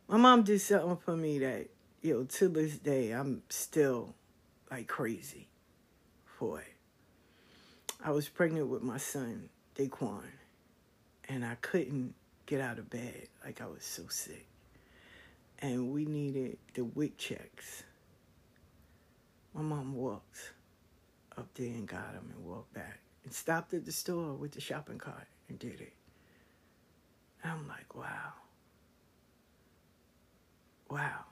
[0.08, 1.68] my mom did something for me that,
[2.02, 4.14] you know, to this day, I'm still
[4.70, 5.48] like crazy
[6.38, 6.74] for it.
[8.02, 10.22] I was pregnant with my son, Daquan,
[11.28, 12.14] and I couldn't
[12.46, 13.28] get out of bed.
[13.44, 14.46] Like I was so sick.
[15.64, 17.84] And we needed the WIC checks.
[19.54, 20.52] My mom walked
[21.38, 22.98] up there and got him and walked back.
[23.24, 25.94] and stopped at the store with the shopping cart and did it.
[27.42, 28.34] I'm like, wow.
[30.90, 31.24] Wow.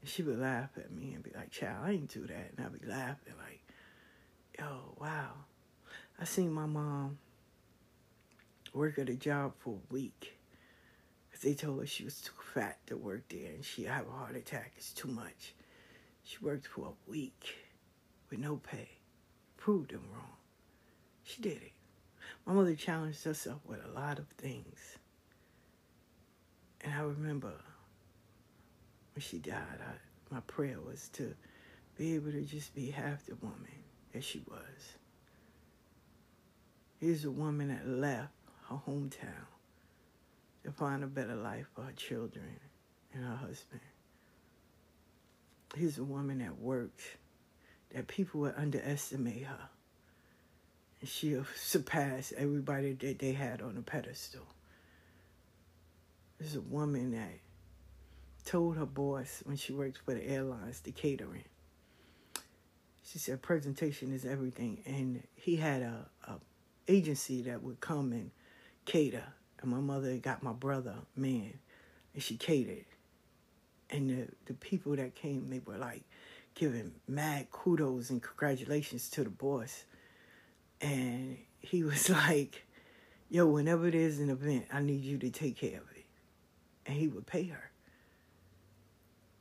[0.00, 2.50] And she would laugh at me and be like, child, I ain't do that.
[2.56, 3.62] And I'd be laughing like,
[4.58, 5.30] yo, wow.
[6.20, 7.18] I seen my mom
[8.74, 10.39] work at a job for a week.
[11.40, 14.10] Because they told her she was too fat to work there and she'd have a
[14.10, 14.72] heart attack.
[14.76, 15.54] It's too much.
[16.22, 17.56] She worked for a week
[18.28, 18.88] with no pay.
[19.56, 20.36] Proved them wrong.
[21.24, 21.72] She did it.
[22.46, 24.98] My mother challenged herself with a lot of things.
[26.82, 27.52] And I remember
[29.14, 31.34] when she died, I, my prayer was to
[31.96, 34.98] be able to just be half the woman that she was.
[36.98, 38.32] Here's a woman that left
[38.68, 39.46] her hometown
[40.64, 42.60] to find a better life for her children
[43.12, 43.80] and her husband.
[45.76, 47.02] Here's a woman that worked
[47.94, 49.68] that people would underestimate her.
[51.00, 54.46] And she'll surpass everybody that they had on a pedestal.
[56.38, 57.38] There's a woman that
[58.44, 61.44] told her boss when she worked for the airlines, the catering.
[63.04, 66.34] She said presentation is everything, and he had a, a
[66.86, 68.30] agency that would come and
[68.84, 69.24] cater.
[69.60, 71.52] And my mother got my brother, man,
[72.14, 72.84] and she catered.
[73.90, 76.02] And the, the people that came, they were like
[76.54, 79.84] giving mad kudos and congratulations to the boss.
[80.80, 82.64] And he was like,
[83.28, 86.04] yo, whenever there's an event, I need you to take care of it.
[86.86, 87.70] And he would pay her.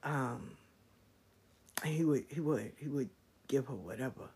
[0.04, 0.52] Um,
[1.84, 3.10] and he would, he would, he would
[3.48, 4.30] give her whatever.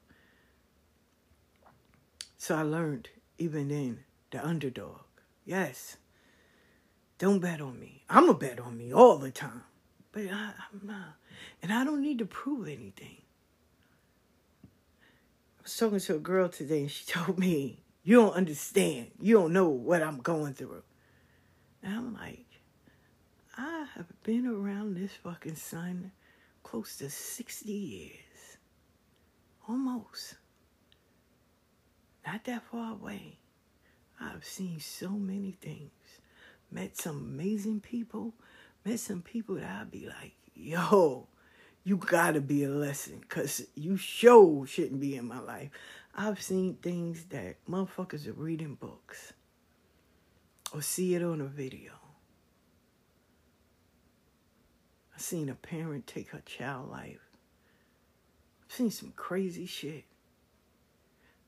[2.38, 5.00] So I learned even then the underdog.
[5.46, 5.98] Yes.
[7.18, 8.04] Don't bet on me.
[8.10, 9.64] I'm a bet on me all the time.
[10.12, 11.16] But I, I'm not.
[11.62, 13.22] And I don't need to prove anything.
[14.64, 19.12] I was talking to a girl today and she told me, You don't understand.
[19.20, 20.84] You don't know what I'm going through.
[21.82, 22.46] And I'm like,
[23.58, 26.12] I have been around this fucking sun
[26.64, 28.58] close to 60 years.
[29.68, 30.36] Almost.
[32.26, 33.38] Not that far away.
[34.24, 35.92] I've seen so many things.
[36.72, 38.34] Met some amazing people.
[38.86, 41.28] Met some people that I'd be like, yo,
[41.84, 45.70] you gotta be a lesson because you sure shouldn't be in my life.
[46.16, 49.34] I've seen things that motherfuckers are reading books
[50.74, 51.92] or see it on a video.
[55.14, 57.20] I've seen a parent take her child life.
[58.66, 60.06] I've seen some crazy shit.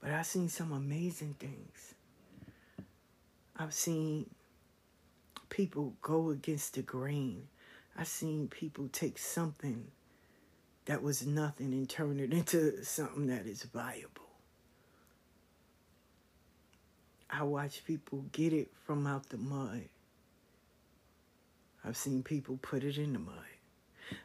[0.01, 1.94] But I've seen some amazing things.
[3.57, 4.29] I've seen
[5.49, 7.47] people go against the grain.
[7.97, 9.87] I've seen people take something
[10.85, 14.23] that was nothing and turn it into something that is valuable.
[17.29, 19.89] I watch people get it from out the mud.
[21.83, 23.35] I've seen people put it in the mud.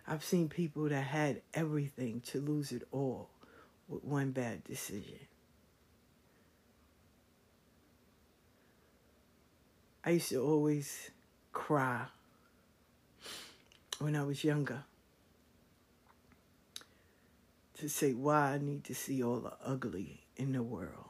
[0.06, 3.30] I've seen people that had everything to lose it all
[3.88, 5.18] with one bad decision.
[10.04, 11.10] I used to always
[11.52, 12.06] cry
[13.98, 14.84] when I was younger
[17.78, 21.08] to say why I need to see all the ugly in the world.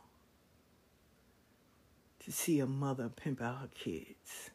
[2.25, 4.51] To see a mother pimp out her kids,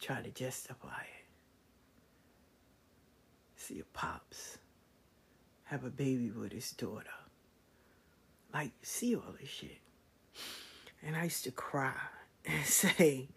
[0.00, 1.26] try to justify it.
[3.56, 4.58] See a pops
[5.64, 7.06] have a baby with his daughter.
[8.52, 9.78] Like, see all this shit.
[11.02, 11.94] And I used to cry
[12.44, 13.28] and say,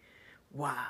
[0.50, 0.86] why?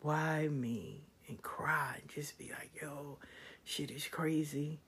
[0.00, 1.04] Why me?
[1.28, 3.18] And cry and just be like, yo,
[3.64, 4.80] shit is crazy.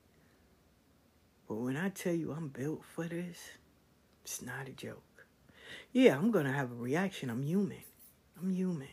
[1.48, 3.38] But when I tell you I'm built for this,
[4.24, 5.03] it's not a joke.
[5.92, 7.31] Yeah, I'm gonna have a reaction.
[7.31, 7.83] I'm human.
[8.40, 8.88] I'm human.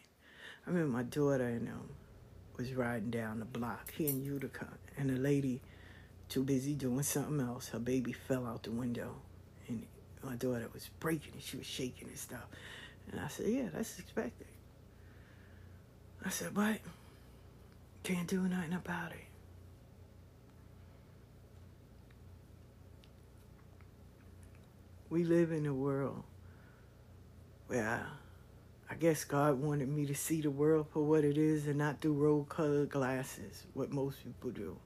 [0.66, 1.90] I remember my daughter and um
[2.58, 5.62] was riding down the block here in Utica, and the lady,
[6.30, 9.16] too busy doing something else, her baby fell out the window,
[9.68, 9.86] and
[10.24, 12.46] my daughter was breaking and she was shaking and stuff.
[13.10, 14.48] And I said, Yeah, that's expected.
[16.26, 16.80] I said, But
[18.04, 19.18] can't do nothing about it.
[25.10, 26.24] We live in a world
[27.68, 28.06] where
[28.90, 32.02] I guess God wanted me to see the world for what it is and not
[32.02, 34.78] through rose colored glasses, what most people do.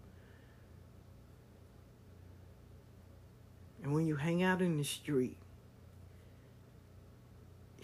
[3.84, 5.38] And when you hang out in the street,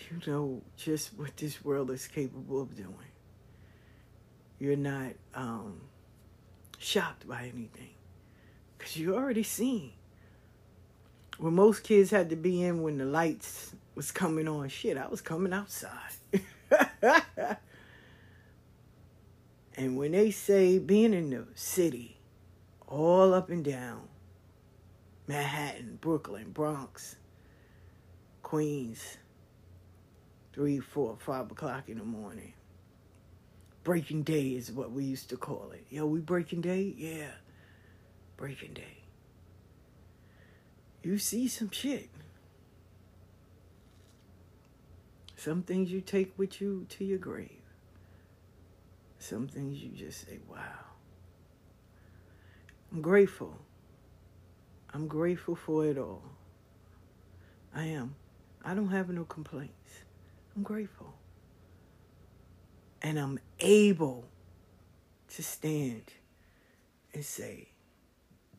[0.09, 2.95] you know just what this world is capable of doing.
[4.59, 5.81] You're not um,
[6.77, 7.95] shocked by anything
[8.77, 9.91] because you already seen
[11.37, 14.69] when most kids had to be in when the lights was coming on.
[14.69, 16.11] Shit, I was coming outside.
[19.75, 22.17] and when they say being in the city,
[22.87, 24.07] all up and down,
[25.27, 27.15] Manhattan, Brooklyn, Bronx,
[28.43, 29.17] Queens,
[30.53, 32.53] three, four, five o'clock in the morning.
[33.83, 35.85] Breaking day is what we used to call it.
[35.89, 36.93] Yo, we breaking day?
[36.95, 37.31] Yeah.
[38.37, 38.97] Breaking day.
[41.03, 42.09] You see some shit.
[45.35, 47.63] Some things you take with you to your grave.
[49.17, 50.57] Some things you just say, wow.
[52.91, 53.57] I'm grateful.
[54.93, 56.21] I'm grateful for it all.
[57.73, 58.15] I am.
[58.63, 60.03] I don't have no complaints.
[60.55, 61.13] I'm grateful.
[63.01, 64.25] And I'm able
[65.35, 66.03] to stand
[67.13, 67.69] and say,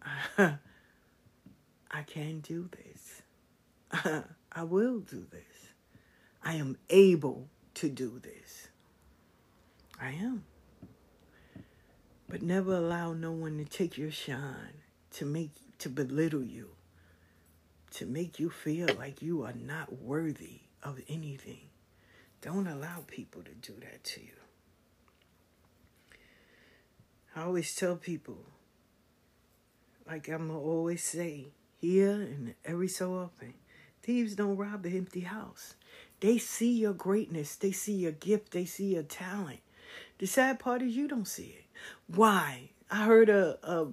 [0.38, 3.22] I can do this.
[4.52, 5.68] I will do this.
[6.42, 8.68] I am able to do this.
[10.00, 10.44] I am.
[12.28, 14.82] But never allow no one to take your shine,
[15.12, 16.70] to make to belittle you,
[17.90, 21.68] to make you feel like you are not worthy of anything.
[22.42, 24.32] Don't allow people to do that to you.
[27.34, 28.36] I always tell people,
[30.06, 31.46] like I'm always say
[31.80, 33.54] here and every so often,
[34.02, 35.76] thieves don't rob an empty house.
[36.20, 39.60] They see your greatness, they see your gift, they see your talent.
[40.18, 41.64] The sad part is you don't see it.
[42.08, 42.70] Why?
[42.90, 43.88] I heard a, a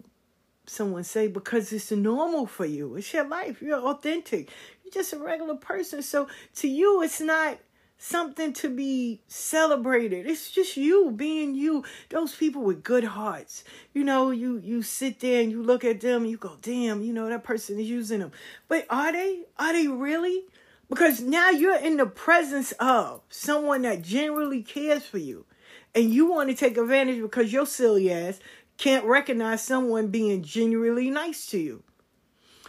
[0.66, 2.95] someone say because it's normal for you.
[2.95, 3.62] It's your life.
[3.62, 4.50] You're authentic.
[4.84, 6.02] You're just a regular person.
[6.02, 6.28] So
[6.58, 7.60] to you, it's not
[8.00, 10.26] something to be celebrated.
[10.26, 11.84] It's just you being you.
[12.10, 13.64] Those people with good hearts.
[13.93, 17.14] You know, you you sit there and you look at them you go, "Damn, you
[17.14, 18.32] know that person is using them."
[18.68, 19.43] But are they?
[19.60, 20.45] Are they really?
[20.89, 25.45] Because now you're in the presence of someone that genuinely cares for you.
[25.93, 28.39] And you want to take advantage because your silly ass
[28.78, 31.84] can't recognize someone being genuinely nice to you.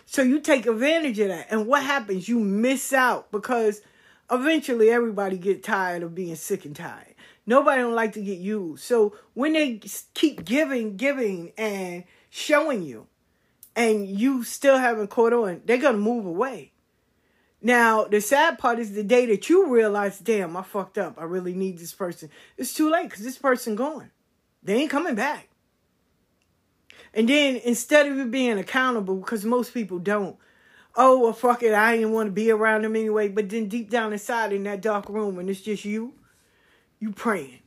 [0.05, 1.47] So you take advantage of that.
[1.51, 2.29] And what happens?
[2.29, 3.81] You miss out because
[4.31, 7.15] eventually everybody get tired of being sick and tired.
[7.47, 8.85] Nobody don't like to get used.
[8.85, 9.81] So when they
[10.15, 13.07] keep giving, giving and showing you
[13.75, 16.73] and you still haven't caught on, they're to move away.
[17.63, 21.17] Now, the sad part is the day that you realize, damn, I fucked up.
[21.19, 22.31] I really need this person.
[22.57, 24.11] It's too late because this person gone.
[24.63, 25.49] They ain't coming back.
[27.13, 30.37] And then instead of you being accountable, because most people don't,
[30.97, 33.29] oh, well, fuck it, I didn't want to be around them anyway.
[33.29, 36.15] But then deep down inside in that dark room, and it's just you,
[36.99, 37.59] you praying.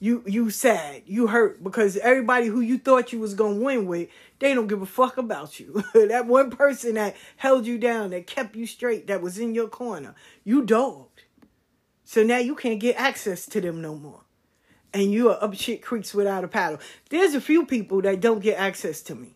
[0.00, 4.10] You you sad, you hurt because everybody who you thought you was gonna win with,
[4.38, 5.82] they don't give a fuck about you.
[5.94, 9.68] that one person that held you down, that kept you straight, that was in your
[9.68, 11.22] corner, you dogged.
[12.04, 14.24] So now you can't get access to them no more
[14.94, 16.78] and you are up shit creeks without a paddle.
[17.10, 19.34] There's a few people that don't get access to me.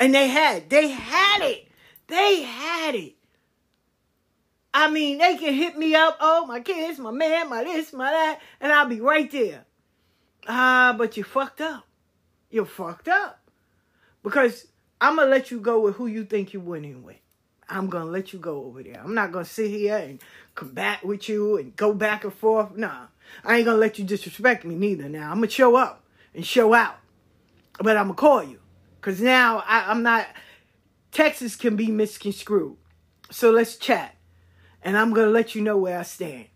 [0.00, 1.68] And they had, they had it.
[2.10, 3.14] They had it.
[4.72, 6.16] I mean, they can hit me up.
[6.20, 8.40] Oh, my kids, my man, my this, my that.
[8.60, 9.64] And I'll be right there.
[10.46, 11.86] Ah, but you fucked up.
[12.50, 13.40] You're fucked up.
[14.22, 14.66] Because
[15.00, 17.16] I'm going to let you go with who you think you're winning with.
[17.68, 19.00] I'm going to let you go over there.
[19.02, 20.20] I'm not going to sit here and
[20.54, 22.76] combat with you and go back and forth.
[22.76, 23.06] Nah.
[23.44, 25.08] I ain't gonna let you disrespect me neither.
[25.08, 26.04] Now I'm gonna show up
[26.34, 26.96] and show out,
[27.78, 28.60] but I'm gonna call you
[29.00, 30.26] because now I, I'm not.
[31.12, 32.76] Texas can be misconstrued,
[33.30, 34.14] so let's chat,
[34.82, 36.46] and I'm gonna let you know where I stand.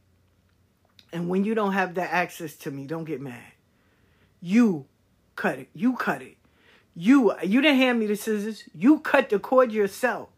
[1.12, 3.52] And when you don't have that access to me, don't get mad.
[4.40, 4.86] You
[5.36, 5.68] cut it.
[5.72, 6.36] You cut it.
[6.94, 8.64] You you didn't hand me the scissors.
[8.74, 10.28] You cut the cord yourself.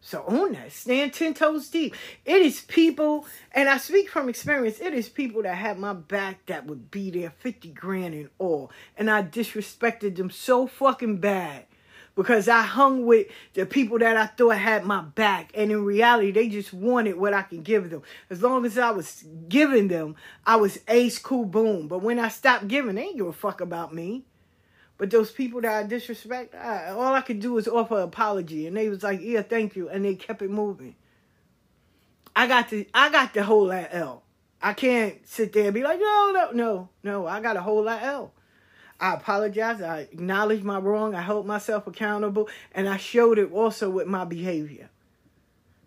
[0.00, 0.72] So own that.
[0.72, 1.94] Stand 10 toes deep.
[2.24, 6.44] It is people, and I speak from experience, it is people that had my back
[6.46, 8.72] that would be there 50 grand and all.
[8.96, 11.66] And I disrespected them so fucking bad
[12.14, 15.52] because I hung with the people that I thought had my back.
[15.54, 18.02] And in reality, they just wanted what I could give them.
[18.28, 21.88] As long as I was giving them, I was ace, cool, boom.
[21.88, 24.24] But when I stopped giving, they ain't give a fuck about me.
[24.98, 28.66] But those people that I disrespect, I, all I could do is offer an apology,
[28.66, 30.94] and they was like, "Yeah, thank you," and they kept it moving.
[32.36, 34.22] I got to, I got to hold that L.
[34.60, 37.88] I can't sit there and be like, "No, no, no, no." I got to hold
[37.88, 38.32] that L.
[39.02, 39.82] I apologize.
[39.82, 41.16] I acknowledge my wrong.
[41.16, 44.90] I hold myself accountable, and I showed it also with my behavior.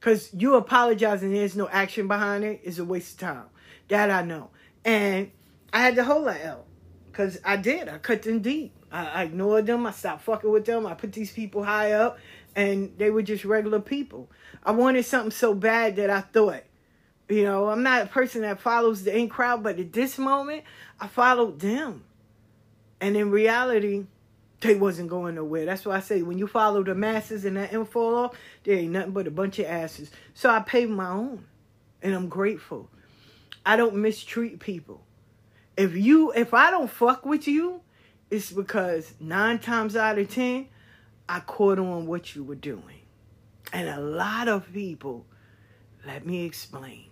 [0.01, 3.45] Cause you apologizing, there's no action behind it, is a waste of time.
[3.87, 4.49] That I know,
[4.83, 5.31] and
[5.71, 6.65] I had to hold that L,
[7.13, 7.87] cause I did.
[7.87, 8.73] I cut them deep.
[8.91, 9.85] I, I ignored them.
[9.85, 10.85] I stopped fucking with them.
[10.85, 12.19] I put these people high up.
[12.55, 14.29] and they were just regular people.
[14.63, 16.63] I wanted something so bad that I thought,
[17.29, 20.63] you know, I'm not a person that follows the in crowd, but at this moment,
[20.99, 22.04] I followed them.
[23.01, 24.05] And in reality,
[24.61, 25.65] they wasn't going nowhere.
[25.65, 28.31] That's why I say when you follow the masses and that info,
[28.63, 30.09] there ain't nothing but a bunch of asses.
[30.33, 31.45] So I paved my own,
[32.01, 32.89] and I'm grateful.
[33.65, 35.03] I don't mistreat people.
[35.77, 37.81] If you, if I don't fuck with you,
[38.31, 40.67] it's because nine times out of ten,
[41.27, 43.01] I caught on what you were doing.
[43.73, 45.25] And a lot of people,
[46.05, 47.05] let me explain.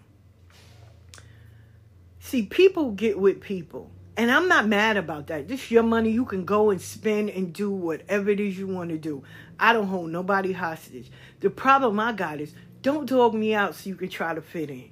[2.19, 3.91] See, people get with people.
[4.15, 5.47] And I'm not mad about that.
[5.47, 6.11] This your money.
[6.11, 9.23] You can go and spend and do whatever it is you want to do.
[9.59, 11.09] I don't hold nobody hostage.
[11.39, 14.69] The problem I got is don't dog me out so you can try to fit
[14.69, 14.91] in.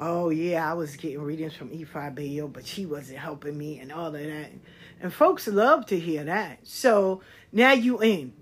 [0.00, 3.92] Oh yeah, I was getting readings from Ifa Abeyo, but she wasn't helping me and
[3.92, 4.50] all of that.
[5.00, 6.60] And folks love to hear that.
[6.66, 7.20] So
[7.52, 8.32] now you in.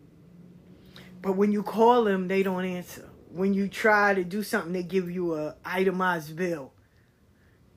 [1.20, 3.09] But when you call them, they don't answer.
[3.30, 6.72] When you try to do something, they give you a itemized bill.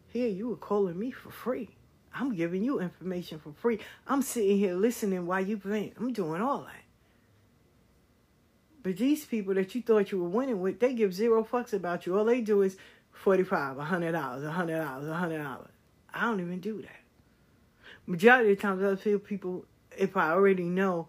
[0.07, 1.74] Here, you were calling me for free.
[2.17, 3.79] I'm giving you information for free.
[4.07, 5.93] I'm sitting here listening while you vent.
[5.99, 6.83] I'm doing all that.
[8.83, 12.05] But these people that you thought you were winning with, they give zero fucks about
[12.05, 12.17] you.
[12.17, 12.77] All they do is
[13.11, 15.67] 45 $100, $100, $100.
[16.13, 16.99] I don't even do that.
[18.05, 19.65] Majority of the times I feel people,
[19.97, 21.07] if I already know,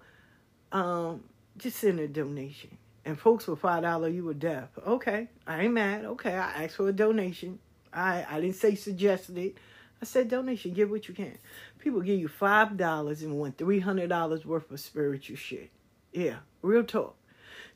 [0.72, 1.22] um,
[1.58, 2.76] just send a donation.
[3.04, 4.68] And folks with five dollar, you were deaf.
[4.84, 6.04] Okay, I ain't mad.
[6.04, 7.60] Okay, I asked for a donation.
[7.92, 9.58] I I didn't say suggested it.
[10.00, 10.72] I said donation.
[10.72, 11.38] Give what you can.
[11.78, 15.70] People give you five dollars and want three hundred dollars worth of spiritual shit.
[16.12, 17.16] Yeah, real talk.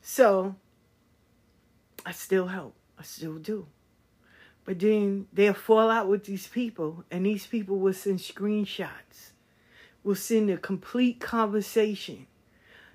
[0.03, 0.57] So
[2.05, 2.75] I still help.
[2.99, 3.67] I still do.
[4.65, 9.33] But then they'll fall out with these people, and these people will send screenshots,
[10.05, 12.27] will send a complete conversation.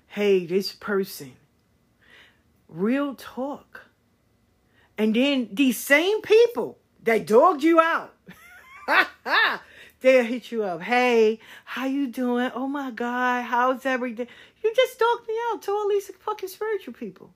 [0.06, 1.32] Hey, this person.
[2.68, 3.86] Real talk.
[4.96, 8.14] And then these same people that dogged you out,
[10.00, 10.82] they'll hit you up.
[10.82, 12.50] Hey, how you doing?
[12.54, 14.28] Oh my God, how's everything?
[14.62, 17.30] You just dogged me out to all these fucking spiritual people.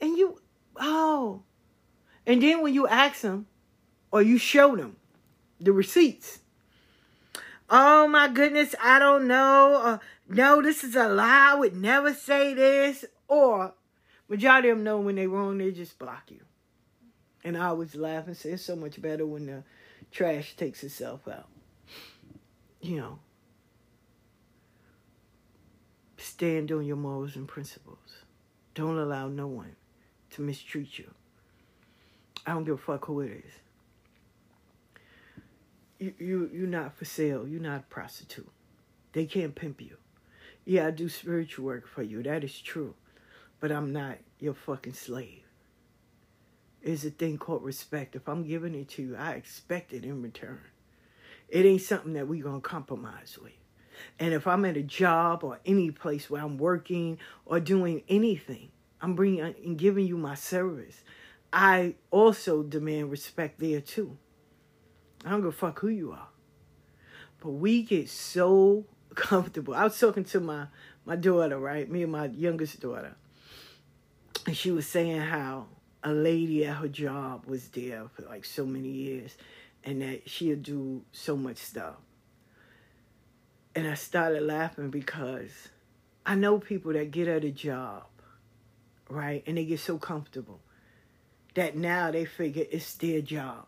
[0.00, 0.40] And you,
[0.76, 1.42] oh,
[2.26, 3.46] and then when you ask them
[4.10, 4.96] or you show them
[5.60, 6.40] the receipts,
[7.70, 9.80] oh my goodness, I don't know.
[9.82, 9.98] Uh,
[10.28, 11.50] no, this is a lie.
[11.52, 13.04] I would never say this.
[13.28, 13.74] Or
[14.28, 16.40] majority of them know when they're wrong, they just block you.
[17.44, 19.64] And I always laugh and say it's so much better when the
[20.12, 21.48] trash takes itself out.
[22.80, 23.18] You know,
[26.16, 27.98] stand on your morals and principles.
[28.74, 29.76] Don't allow no one
[30.30, 31.10] to mistreat you.
[32.46, 33.52] I don't give a fuck who it is.
[35.98, 37.46] You you you're not for sale.
[37.46, 38.50] You're not a prostitute.
[39.12, 39.96] They can't pimp you.
[40.64, 42.22] Yeah, I do spiritual work for you.
[42.22, 42.94] That is true.
[43.60, 45.41] But I'm not your fucking slave.
[46.82, 48.16] It's a thing called respect.
[48.16, 50.60] If I'm giving it to you, I expect it in return.
[51.48, 53.52] It ain't something that we're gonna compromise with.
[54.18, 58.70] And if I'm at a job or any place where I'm working or doing anything,
[59.00, 61.02] I'm bringing and giving you my service.
[61.52, 64.16] I also demand respect there too.
[65.24, 66.28] I don't give a fuck who you are.
[67.40, 69.74] But we get so comfortable.
[69.74, 70.66] I was talking to my
[71.04, 71.88] my daughter, right?
[71.88, 73.16] Me and my youngest daughter.
[74.46, 75.66] And she was saying how
[76.04, 79.36] a lady at her job was there for like so many years
[79.84, 81.96] and that she'd do so much stuff.
[83.74, 85.68] And I started laughing because
[86.26, 88.04] I know people that get at a job,
[89.08, 89.42] right?
[89.46, 90.60] And they get so comfortable
[91.54, 93.66] that now they figure it's their job.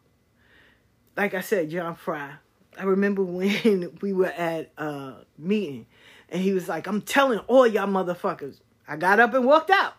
[1.16, 2.32] Like I said, John Fry,
[2.78, 5.87] I remember when we were at a meeting
[6.28, 8.61] and he was like, I'm telling all y'all motherfuckers.
[8.87, 9.95] I got up and walked out.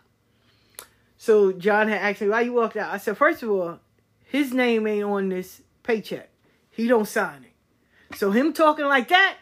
[1.16, 2.92] So John had asked me, why you walked out?
[2.92, 3.80] I said, first of all,
[4.24, 6.28] his name ain't on this paycheck.
[6.70, 8.16] He don't sign it.
[8.16, 9.36] So him talking like that,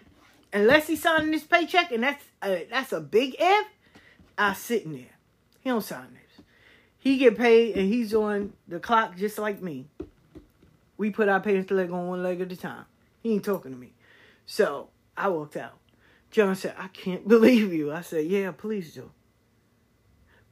[0.53, 3.67] unless he's signing this paycheck, and that's a, that's a big if,
[4.39, 5.17] I sitting there.
[5.61, 6.45] He don't sign this.
[6.99, 9.87] He get paid and he's on the clock just like me.
[10.97, 12.85] We put our pants leg on one leg at a time.
[13.23, 13.93] He ain't talking to me.
[14.47, 15.79] So I walked out.
[16.31, 17.93] John said, I can't believe you.
[17.93, 19.11] I said, Yeah, please do.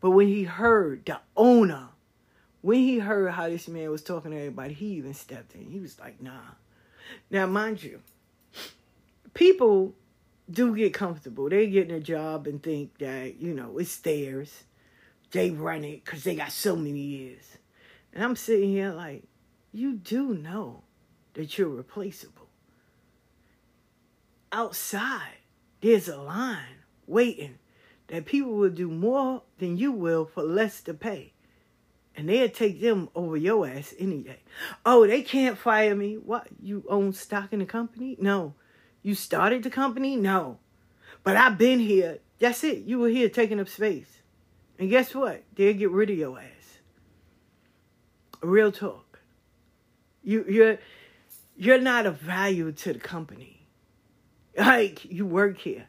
[0.02, 1.88] But when he heard the owner,
[2.60, 5.70] when he heard how this man was talking to everybody, he even stepped in.
[5.70, 6.40] He was like, nah.
[7.30, 8.00] Now, mind you,
[9.32, 9.94] people
[10.50, 11.48] do get comfortable.
[11.48, 14.64] They get in a job and think that, you know, it's theirs.
[15.30, 17.56] They run it because they got so many years.
[18.12, 19.22] And I'm sitting here like,
[19.72, 20.82] you do know
[21.34, 22.48] that you're replaceable.
[24.50, 25.38] Outside,
[25.80, 27.58] there's a line waiting
[28.12, 31.32] that people will do more than you will for less to pay.
[32.14, 34.40] And they'll take them over your ass any day.
[34.84, 36.16] Oh, they can't fire me.
[36.16, 36.46] What?
[36.62, 38.18] You own stock in the company?
[38.20, 38.52] No.
[39.02, 40.14] You started the company?
[40.16, 40.58] No.
[41.24, 42.18] But I've been here.
[42.38, 42.84] That's it.
[42.84, 44.20] You were here taking up space.
[44.78, 45.42] And guess what?
[45.54, 46.80] They'll get rid of your ass.
[48.42, 49.20] Real talk.
[50.22, 50.78] You you're
[51.56, 53.66] you're not of value to the company.
[54.54, 55.86] Like you work here.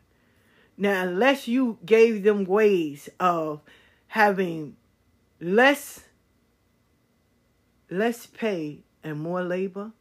[0.78, 3.62] Now unless you gave them ways of
[4.08, 4.76] having
[5.40, 6.06] less
[7.90, 9.92] less pay and more labor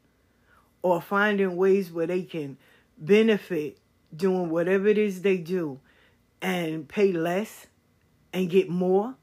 [0.81, 2.57] or finding ways where they can
[2.99, 3.79] benefit
[4.15, 5.81] doing whatever it is they do
[6.41, 7.67] and pay less
[8.33, 9.15] and get more,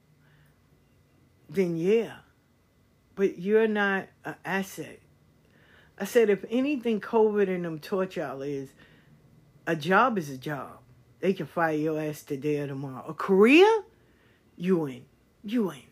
[1.49, 2.17] then yeah.
[3.15, 4.99] But you're not an asset.
[5.97, 8.69] I said, if anything COVID and them taught y'all is
[9.67, 10.78] a job is a job.
[11.19, 13.05] They can fire your ass today or tomorrow.
[13.07, 13.83] A career,
[14.55, 15.05] you ain't.
[15.43, 15.85] You ain't.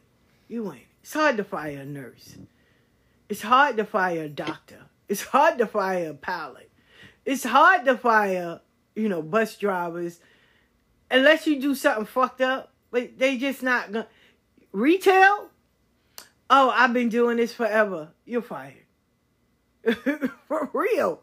[0.48, 0.86] You ain't.
[1.02, 2.36] It's hard to fire a nurse.
[3.30, 4.86] It's hard to fire a doctor.
[5.10, 6.70] It's hard to fire a pilot.
[7.26, 8.62] It's hard to fire,
[8.96, 10.20] you know, bus drivers
[11.12, 12.74] unless you do something fucked up.
[12.90, 14.08] But they just not gonna
[14.72, 15.50] retail.
[16.50, 18.10] Oh, I've been doing this forever.
[18.26, 18.86] You're fired.
[20.48, 21.22] For real.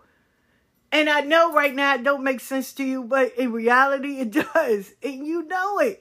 [0.95, 4.31] And I know right now it don't make sense to you, but in reality it
[4.55, 4.93] does.
[5.03, 6.01] And you know it.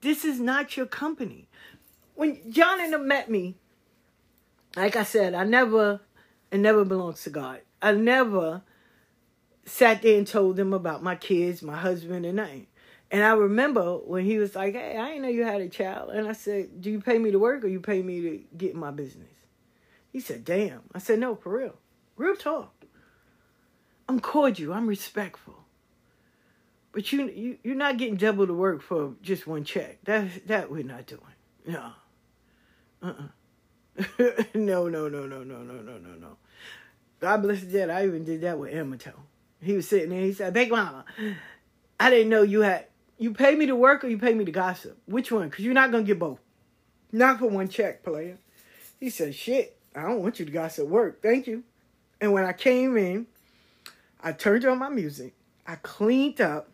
[0.00, 1.48] This is not your company.
[2.14, 3.56] When John and them met me,
[4.74, 6.00] like I said, I never,
[6.50, 7.60] it never belongs to God.
[7.82, 8.62] I never
[9.66, 12.68] sat there and told them about my kids, my husband, and nothing.
[13.10, 16.10] And I remember when he was like, "Hey, I didn't know you had a child,"
[16.10, 18.74] and I said, "Do you pay me to work or you pay me to get
[18.74, 19.28] my business?"
[20.10, 21.76] He said, "Damn." I said, "No, for real,
[22.16, 22.81] real talk.
[24.08, 24.72] I'm cordial.
[24.72, 25.54] I'm respectful,
[26.92, 29.98] but you you you're not getting double the work for just one check.
[30.04, 31.22] That that we're not doing.
[31.66, 31.92] No.
[33.02, 33.06] Uh.
[33.06, 33.22] uh
[34.54, 36.36] no, no, no, no, no, no, no, no, no.
[37.20, 37.90] God bless dead.
[37.90, 39.12] I even did that with Amato.
[39.60, 40.20] He was sitting there.
[40.20, 41.04] He said, "Big Mama,
[42.00, 42.86] I didn't know you had
[43.18, 44.98] you pay me to work or you pay me to gossip.
[45.06, 45.48] Which one?
[45.48, 46.40] Because you're not gonna get both.
[47.12, 48.38] Not for one check, player."
[48.98, 51.22] He said, "Shit, I don't want you to gossip work.
[51.22, 51.64] Thank you."
[52.20, 53.26] And when I came in,
[54.22, 55.34] I turned on my music.
[55.66, 56.68] I cleaned up.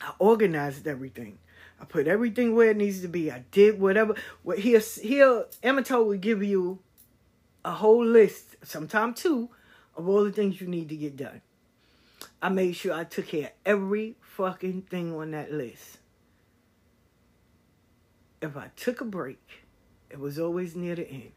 [0.00, 1.38] I organized everything.
[1.80, 3.30] I put everything where it needs to be.
[3.30, 4.14] I did whatever.
[4.42, 6.80] What here, here, Amato will give you
[7.64, 9.48] a whole list, sometimes two,
[9.96, 11.40] of all the things you need to get done.
[12.42, 15.98] I made sure I took care of every fucking thing on that list.
[18.40, 19.64] If I took a break,
[20.08, 21.32] it was always near the end,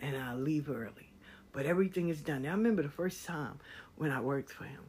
[0.00, 1.12] and I leave early.
[1.52, 2.42] But everything is done.
[2.42, 3.58] Now, I remember the first time
[3.98, 4.80] when I worked for him.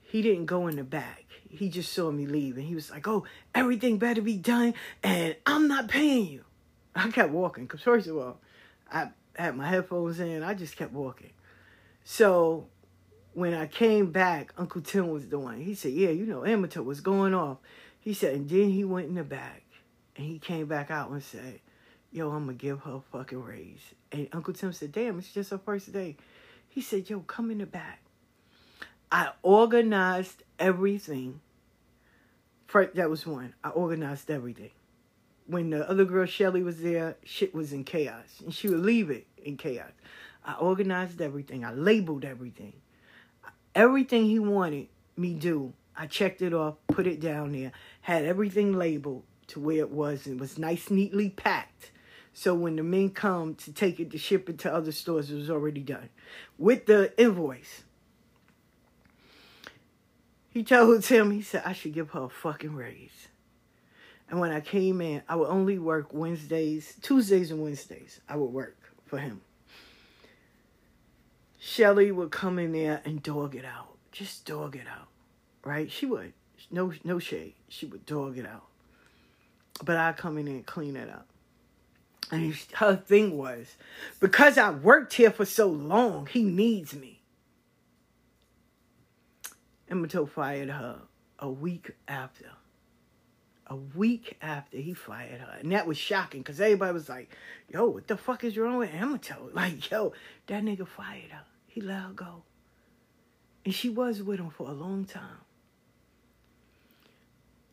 [0.00, 1.24] He didn't go in the back.
[1.50, 3.24] He just saw me leave, and he was like, "Oh,
[3.54, 6.44] everything better be done, and I'm not paying you."
[6.94, 8.40] I kept walking because first of all,
[8.90, 10.42] I had my headphones in.
[10.42, 11.30] I just kept walking.
[12.04, 12.66] So
[13.34, 15.60] when I came back, Uncle Tim was the one.
[15.60, 17.58] He said, Yeah, you know, Amato was going off.
[18.00, 19.62] He said, and then he went in the back
[20.16, 21.60] and he came back out and said,
[22.10, 23.94] Yo, I'm gonna give her a fucking raise.
[24.10, 26.16] And Uncle Tim said, Damn, it's just her first day.
[26.68, 28.00] He said, Yo, come in the back.
[29.10, 31.40] I organized everything.
[32.72, 33.54] That was one.
[33.64, 34.70] I organized everything.
[35.46, 38.40] When the other girl Shelly was there, shit was in chaos.
[38.44, 39.92] And she would leave it in chaos.
[40.44, 41.64] I organized everything.
[41.64, 42.74] I labeled everything
[43.78, 45.72] everything he wanted me do.
[45.96, 50.26] I checked it off, put it down there, had everything labeled to where it was.
[50.26, 51.92] It was nice, neatly packed.
[52.34, 55.36] So when the men come to take it to ship it to other stores, it
[55.36, 56.08] was already done
[56.56, 57.84] with the invoice.
[60.58, 63.28] He told him, he said, I should give her a fucking raise.
[64.28, 68.20] And when I came in, I would only work Wednesdays, Tuesdays and Wednesdays.
[68.28, 69.40] I would work for him.
[71.60, 73.98] Shelly would come in there and dog it out.
[74.10, 75.06] Just dog it out.
[75.62, 75.92] Right?
[75.92, 76.32] She would.
[76.72, 77.54] No no shade.
[77.68, 78.66] She would dog it out.
[79.84, 81.28] But I'd come in there and clean it up.
[82.32, 83.76] And her thing was,
[84.18, 87.17] because I worked here for so long, he needs me.
[89.90, 91.00] Amato fired her
[91.38, 92.50] a week after.
[93.66, 95.58] A week after he fired her.
[95.60, 97.30] And that was shocking because everybody was like,
[97.68, 99.50] yo, what the fuck is wrong with Amato?
[99.54, 100.12] Like, yo,
[100.46, 101.44] that nigga fired her.
[101.66, 102.42] He let her go.
[103.64, 105.42] And she was with him for a long time.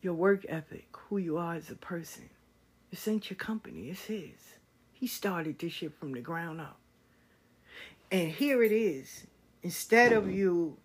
[0.02, 2.28] Your work ethic, who you are as a person,
[2.90, 4.56] this ain't your company, it's his.
[4.92, 6.78] He started this shit from the ground up.
[8.10, 9.26] And here it is.
[9.62, 10.76] Instead of you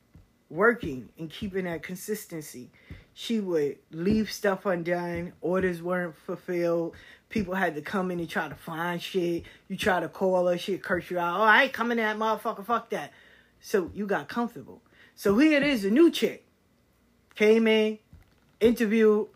[0.52, 2.70] working and keeping that consistency,
[3.14, 5.34] she would leave stuff undone.
[5.42, 6.96] Orders weren't fulfilled.
[7.30, 9.44] People had to come in and try to find shit.
[9.68, 11.40] You try to call her, she'd curse you out.
[11.40, 12.66] Oh, I ain't coming that motherfucker.
[12.66, 13.14] Fuck that.
[13.62, 14.82] So you got comfortable.
[15.16, 16.46] So here it is, a new chick.
[17.36, 18.00] Came in,
[18.60, 19.28] interviewed,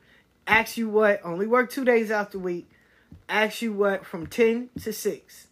[0.47, 2.69] asked you what, only work two days out the week,
[3.29, 5.47] asked you what from 10 to 6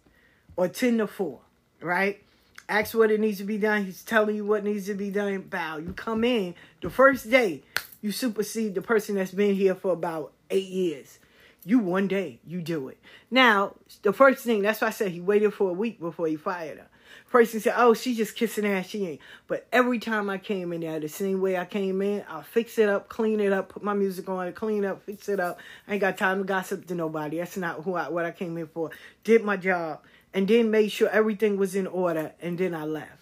[0.55, 1.39] or 10 to 4,
[1.81, 2.22] right?
[2.69, 3.85] Ask what it needs to be done.
[3.85, 5.41] He's telling you what needs to be done.
[5.41, 5.77] Bow.
[5.77, 7.63] You come in the first day,
[8.01, 11.19] you supersede the person that's been here for about eight years.
[11.65, 12.97] You one day, you do it.
[13.31, 16.35] Now, the first thing, that's why I said he waited for a week before he
[16.35, 16.87] fired her.
[17.29, 18.87] Person said, oh, she just kissing ass.
[18.87, 19.21] She ain't.
[19.47, 22.77] But every time I came in there, the same way I came in, I'll fix
[22.77, 25.59] it up, clean it up, put my music on, clean up, fix it up.
[25.87, 27.37] I ain't got time to gossip to nobody.
[27.37, 28.91] That's not who I, what I came in for.
[29.23, 30.01] Did my job
[30.33, 33.21] and then made sure everything was in order and then I left.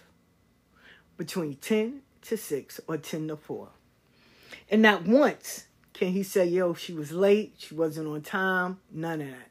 [1.17, 3.69] Between 10 to 6 or 10 to 4.
[4.69, 9.21] And not once can he say, yo, she was late, she wasn't on time, none
[9.21, 9.49] of that.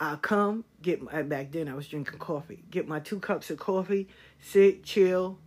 [0.00, 3.58] I'll come, get my, back then I was drinking coffee, get my two cups of
[3.58, 4.08] coffee,
[4.40, 5.38] sit, chill,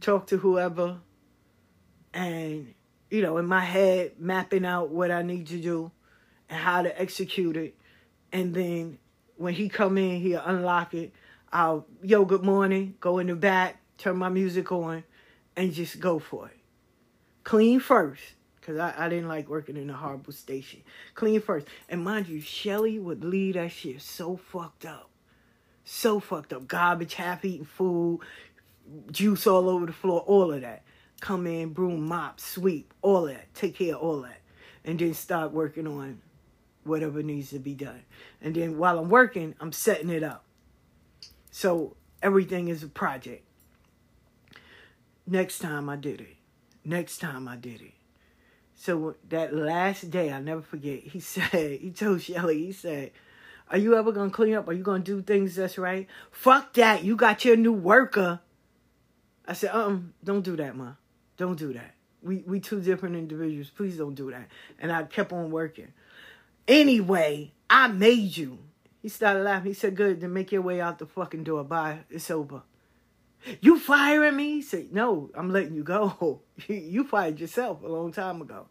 [0.00, 0.98] talk to whoever,
[2.12, 2.74] and,
[3.10, 5.92] you know, in my head, mapping out what I need to do
[6.48, 7.76] and how to execute it.
[8.32, 8.98] And then
[9.36, 11.12] when he come in, he'll unlock it.
[11.52, 15.04] I'll, yo, good morning, go in the back, turn my music on,
[15.56, 16.56] and just go for it.
[17.44, 18.22] Clean first
[18.66, 20.82] because I, I didn't like working in a horrible station.
[21.14, 21.68] Clean first.
[21.88, 25.08] And mind you, Shelly would leave that shit so fucked up.
[25.84, 26.66] So fucked up.
[26.66, 28.20] Garbage, half eaten food,
[29.12, 30.82] juice all over the floor, all of that.
[31.20, 33.54] Come in, broom, mop, sweep, all that.
[33.54, 34.40] Take care of all that.
[34.84, 36.20] And then start working on
[36.86, 38.02] whatever needs to be done.
[38.40, 40.44] And then while I'm working, I'm setting it up.
[41.50, 43.44] So everything is a project.
[45.26, 46.36] Next time I did it.
[46.84, 47.94] Next time I did it.
[48.74, 53.10] So that last day, I'll never forget, he said, he told Shelly, he said,
[53.70, 54.68] Are you ever gonna clean up?
[54.68, 56.06] Are you gonna do things that's right?
[56.30, 57.02] Fuck that.
[57.02, 58.40] You got your new worker.
[59.48, 60.92] I said, um, don't do that, ma.
[61.36, 61.94] Don't do that.
[62.22, 63.70] We we two different individuals.
[63.70, 64.48] Please don't do that.
[64.78, 65.92] And I kept on working.
[66.68, 68.58] Anyway, I made you.
[69.00, 69.70] He started laughing.
[69.70, 71.62] He said, Good, then make your way out the fucking door.
[71.64, 72.00] Bye.
[72.10, 72.62] It's over.
[73.60, 74.54] You firing me?
[74.54, 76.40] He said, No, I'm letting you go.
[76.66, 78.66] you fired yourself a long time ago.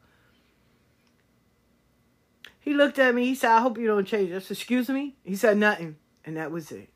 [2.60, 3.26] He looked at me.
[3.26, 4.32] He said, I hope you don't change.
[4.32, 5.16] I said, Excuse me?
[5.24, 5.96] He said, Nothing.
[6.26, 6.90] And that was it.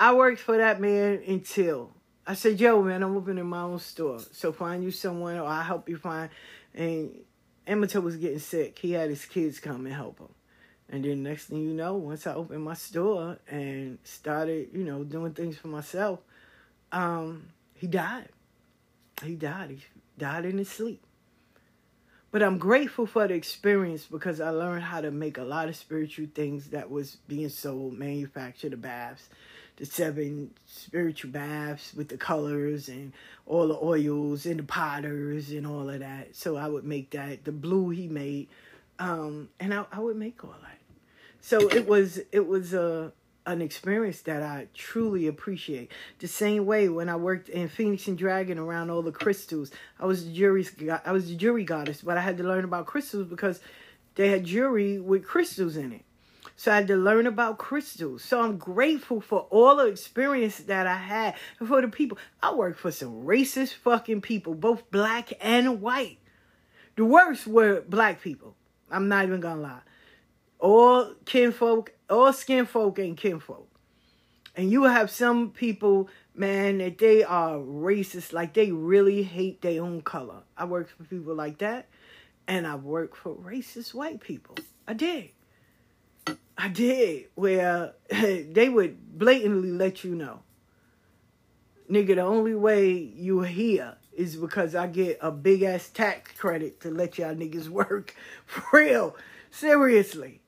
[0.00, 1.92] I worked for that man until
[2.26, 4.18] I said, Yo, man, I'm opening my own store.
[4.32, 6.30] So find you someone or I'll help you find.
[6.74, 7.12] And
[7.66, 8.78] Emmett was getting sick.
[8.78, 10.28] He had his kids come and help him.
[10.88, 15.02] And then next thing you know, once I opened my store and started, you know,
[15.02, 16.20] doing things for myself,
[16.92, 18.28] um, he died.
[19.22, 19.70] He died.
[19.70, 19.82] He
[20.18, 21.02] died in his sleep.
[22.30, 25.76] But I'm grateful for the experience because I learned how to make a lot of
[25.76, 29.28] spiritual things that was being sold, manufactured, the baths,
[29.76, 33.12] the seven spiritual baths with the colors and
[33.46, 36.34] all the oils and the potters and all of that.
[36.36, 37.44] So I would make that.
[37.44, 38.48] The blue he made,
[38.98, 40.78] um, and I, I would make all that.
[41.40, 43.12] So it was it was a
[43.46, 45.92] an experience that I truly appreciate.
[46.18, 49.70] The same way when I worked in Phoenix and Dragon around all the crystals,
[50.00, 53.26] I was the I was the jury goddess, but I had to learn about crystals
[53.26, 53.60] because
[54.14, 56.04] they had jewelry with crystals in it.
[56.56, 58.22] So I had to learn about crystals.
[58.22, 62.18] So I'm grateful for all the experience that I had and for the people.
[62.42, 66.18] I worked for some racist fucking people, both black and white.
[66.96, 68.54] The worst were black people.
[68.90, 69.80] I'm not even gonna lie.
[70.60, 73.68] All kinfolk all skin folk ain't kinfolk.
[74.56, 79.82] And you have some people, man, that they are racist, like they really hate their
[79.82, 80.42] own color.
[80.56, 81.88] I worked for people like that,
[82.46, 84.56] and I worked for racist white people.
[84.86, 85.30] I did.
[86.56, 90.40] I did, where they would blatantly let you know.
[91.90, 96.32] Nigga, the only way you are here is because I get a big ass tax
[96.32, 98.14] credit to let y'all niggas work.
[98.46, 99.16] For real.
[99.50, 100.40] Seriously.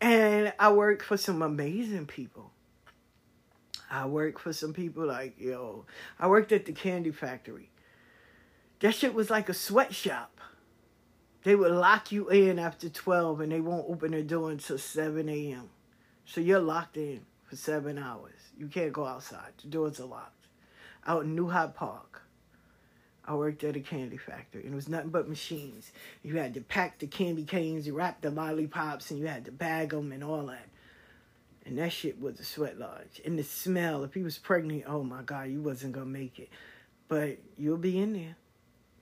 [0.00, 2.52] And I work for some amazing people.
[3.90, 5.86] I work for some people like, yo,
[6.18, 7.70] I worked at the candy factory.
[8.80, 10.40] That shit was like a sweatshop.
[11.44, 15.28] They would lock you in after 12 and they won't open their door until 7
[15.28, 15.70] a.m.
[16.24, 18.34] So you're locked in for seven hours.
[18.58, 19.52] You can't go outside.
[19.62, 20.46] The doors are locked.
[21.06, 22.22] Out in New Hyde Park.
[23.24, 25.92] I worked at a candy factory, and it was nothing but machines.
[26.22, 29.52] You had to pack the candy canes, you wrap the lollipops, and you had to
[29.52, 30.66] bag them and all that.
[31.66, 33.20] And that shit was a sweat lodge.
[33.26, 36.48] And the smell, if he was pregnant, oh my God, you wasn't gonna make it.
[37.06, 38.36] But you'll be in there.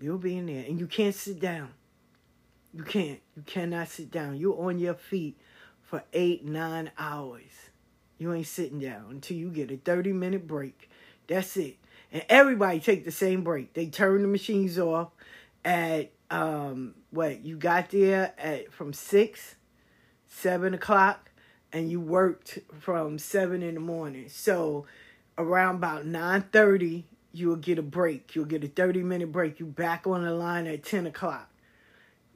[0.01, 0.64] You'll be in there.
[0.64, 1.70] And you can't sit down.
[2.73, 3.21] You can't.
[3.37, 4.37] You cannot sit down.
[4.37, 5.39] You're on your feet
[5.83, 7.71] for eight, nine hours.
[8.19, 10.91] You ain't sitting down until you get a 30 minute break.
[11.27, 11.77] That's it.
[12.12, 13.75] And everybody take the same break.
[13.75, 15.11] They turn the machines off
[15.64, 19.57] at um what you got there at from six,
[20.27, 21.31] seven o'clock,
[21.73, 24.29] and you worked from seven in the morning.
[24.29, 24.87] So
[25.37, 28.35] around about nine thirty, you'll get a break.
[28.35, 29.61] You'll get a 30 minute break.
[29.61, 31.51] You back on the line at 10 o'clock.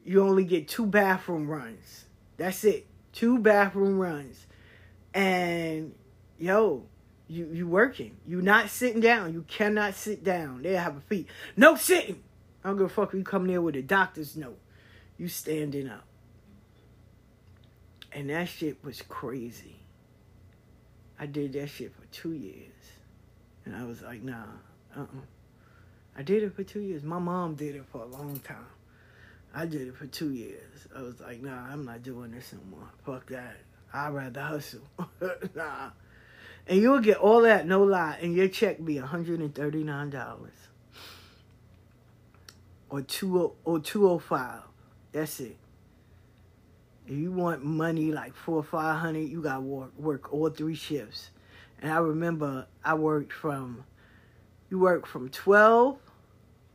[0.05, 2.05] You only get two bathroom runs.
[2.37, 2.87] That's it.
[3.13, 4.47] Two bathroom runs.
[5.13, 5.95] And
[6.39, 6.87] yo,
[7.29, 8.17] you you working.
[8.27, 9.33] You not sitting down.
[9.33, 10.63] You cannot sit down.
[10.63, 11.29] They have a feet.
[11.57, 12.23] No sitting.
[12.65, 14.59] I don't give a fuck if you come there with a doctor's note.
[15.19, 16.05] You standing up.
[18.13, 19.77] And that shit was crazy.
[21.19, 22.73] I did that shit for two years.
[23.65, 24.45] And I was like, nah,
[24.97, 25.05] uh-uh.
[26.17, 27.03] I did it for two years.
[27.03, 28.67] My mom did it for a long time.
[29.55, 30.87] I did it for two years.
[30.97, 32.89] I was like, nah, I'm not doing this anymore.
[33.05, 33.57] Fuck that.
[33.93, 34.83] I'd rather hustle.
[35.55, 35.91] nah.
[36.67, 40.51] And you'll get all that, no lie, and your check be $139.
[42.91, 44.63] Or two oh, or oh five.
[45.13, 45.57] That's it.
[47.07, 50.75] If you want money like four or five hundred, you gotta work work all three
[50.75, 51.31] shifts.
[51.81, 53.85] And I remember I worked from
[54.71, 55.99] you work from 12,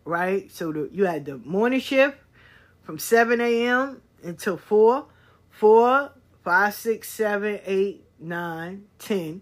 [0.03, 0.51] right?
[0.51, 2.17] So the, you had the morning shift
[2.85, 4.01] from 7 a.m.
[4.23, 5.05] until 4,
[5.49, 6.11] 4,
[6.43, 9.41] 5, 6, 7, 8, 9, 10.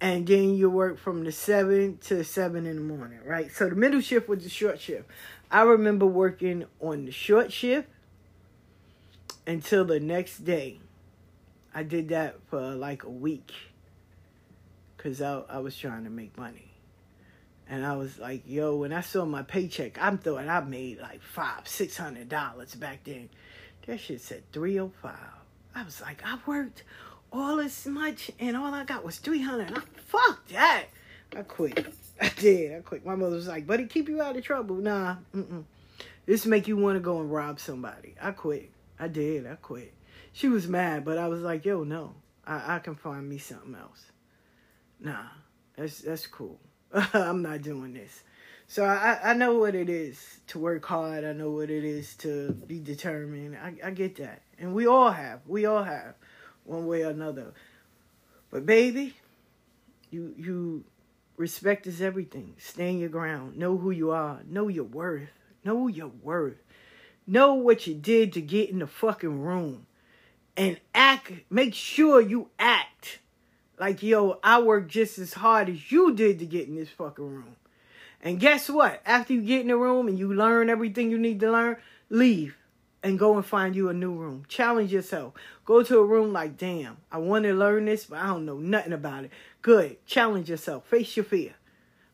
[0.00, 3.50] And then you work from the 7 to 7 in the morning, right?
[3.52, 5.08] So the middle shift was the short shift.
[5.50, 7.88] I remember working on the short shift
[9.46, 10.80] until the next day.
[11.74, 13.52] I did that for like a week
[14.96, 16.71] because I, I was trying to make money.
[17.68, 21.22] And I was like, yo, when I saw my paycheck, I'm throwing I made like
[21.22, 23.30] five, six hundred dollars back then.
[23.86, 25.16] That shit said three oh five.
[25.74, 26.82] I was like, I worked
[27.32, 29.76] all this much and all I got was three hundred.
[30.06, 30.86] Fuck that.
[31.34, 31.86] I quit.
[32.20, 32.76] I did.
[32.76, 33.06] I quit.
[33.06, 34.76] My mother was like, buddy, keep you out of trouble.
[34.76, 35.64] Nah, mm-mm.
[36.26, 38.14] This make you want to go and rob somebody.
[38.20, 38.70] I quit.
[38.98, 39.46] I did.
[39.46, 39.92] I quit.
[40.32, 42.14] She was mad, but I was like, yo, no.
[42.46, 44.04] I, I can find me something else.
[45.00, 45.26] Nah,
[45.76, 46.58] that's that's cool.
[47.14, 48.22] I'm not doing this.
[48.68, 51.24] So I, I know what it is to work hard.
[51.24, 53.56] I know what it is to be determined.
[53.56, 54.42] I, I get that.
[54.58, 55.40] And we all have.
[55.46, 56.14] We all have
[56.64, 57.52] one way or another.
[58.50, 59.14] But baby,
[60.10, 60.84] you you
[61.36, 62.54] respect is everything.
[62.58, 63.56] Stand your ground.
[63.56, 64.40] Know who you are.
[64.48, 65.30] Know your worth.
[65.64, 66.62] Know your worth.
[67.26, 69.86] Know what you did to get in the fucking room.
[70.56, 73.20] And act make sure you act
[73.78, 77.24] like, yo, I worked just as hard as you did to get in this fucking
[77.24, 77.56] room.
[78.22, 79.02] And guess what?
[79.04, 81.76] After you get in the room and you learn everything you need to learn,
[82.08, 82.56] leave
[83.02, 84.44] and go and find you a new room.
[84.48, 85.34] Challenge yourself.
[85.64, 88.58] Go to a room like, damn, I want to learn this, but I don't know
[88.58, 89.30] nothing about it.
[89.60, 90.04] Good.
[90.06, 90.86] Challenge yourself.
[90.86, 91.54] Face your fear.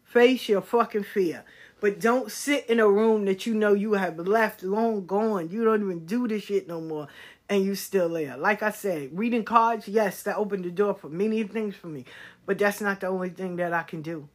[0.04, 1.44] Face your fucking fear.
[1.80, 5.50] But don't sit in a room that you know you have left long gone.
[5.50, 7.08] You don't even do this shit no more
[7.48, 8.36] and you still there.
[8.36, 12.04] Like I said, reading cards, yes, that opened the door for many things for me,
[12.46, 14.28] but that's not the only thing that I can do.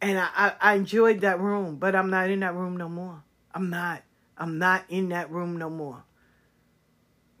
[0.00, 3.22] And I, I, I enjoyed that room, but I'm not in that room no more.
[3.54, 4.02] I'm not.
[4.36, 6.02] I'm not in that room no more.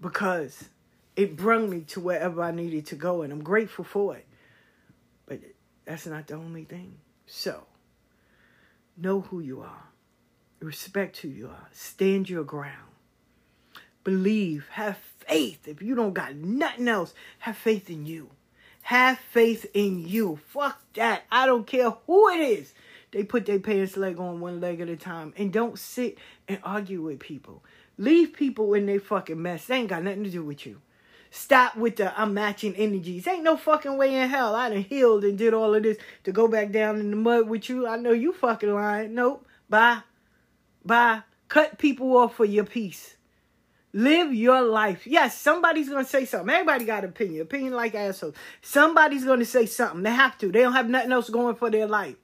[0.00, 0.68] Because
[1.16, 4.26] it brought me to wherever I needed to go, and I'm grateful for it.
[5.26, 5.40] But
[5.84, 6.98] that's not the only thing.
[7.26, 7.64] So,
[8.96, 9.88] know who you are,
[10.60, 12.91] respect who you are, stand your ground
[14.04, 15.66] believe, have faith.
[15.66, 18.30] If you don't got nothing else, have faith in you.
[18.82, 20.40] Have faith in you.
[20.48, 21.22] Fuck that.
[21.30, 22.74] I don't care who it is.
[23.12, 25.32] They put their pants leg on one leg at a time.
[25.36, 27.62] And don't sit and argue with people.
[27.98, 29.66] Leave people in their fucking mess.
[29.66, 30.80] They ain't got nothing to do with you.
[31.30, 33.26] Stop with the I'm matching energies.
[33.26, 34.54] Ain't no fucking way in hell.
[34.54, 37.48] I done healed and did all of this to go back down in the mud
[37.48, 37.86] with you.
[37.86, 39.14] I know you fucking lying.
[39.14, 39.46] Nope.
[39.68, 40.00] Bye.
[40.84, 41.22] Bye.
[41.48, 43.16] Cut people off for your peace.
[43.92, 45.06] Live your life.
[45.06, 46.48] Yes, somebody's gonna say something.
[46.48, 47.42] Everybody got opinion.
[47.42, 48.34] Opinion like assholes.
[48.62, 50.02] Somebody's gonna say something.
[50.02, 50.50] They have to.
[50.50, 52.16] They don't have nothing else going for their life.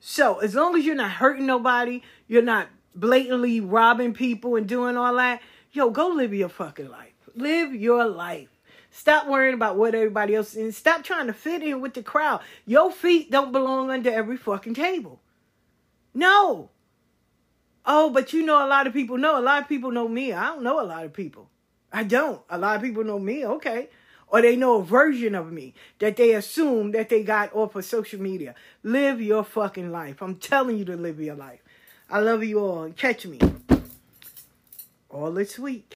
[0.00, 4.96] So as long as you're not hurting nobody, you're not blatantly robbing people and doing
[4.96, 5.40] all that,
[5.72, 7.12] yo, go live your fucking life.
[7.34, 8.48] Live your life.
[8.90, 10.76] Stop worrying about what everybody else is.
[10.76, 12.40] Stop trying to fit in with the crowd.
[12.64, 15.20] Your feet don't belong under every fucking table.
[16.14, 16.70] No.
[17.86, 19.38] Oh, but you know a lot of people know.
[19.38, 20.32] A lot of people know me.
[20.32, 21.50] I don't know a lot of people.
[21.92, 22.40] I don't.
[22.48, 23.88] A lot of people know me, okay.
[24.28, 27.84] Or they know a version of me that they assume that they got off of
[27.84, 28.54] social media.
[28.82, 30.22] Live your fucking life.
[30.22, 31.60] I'm telling you to live your life.
[32.10, 32.90] I love you all.
[32.90, 33.38] Catch me
[35.10, 35.92] all this week.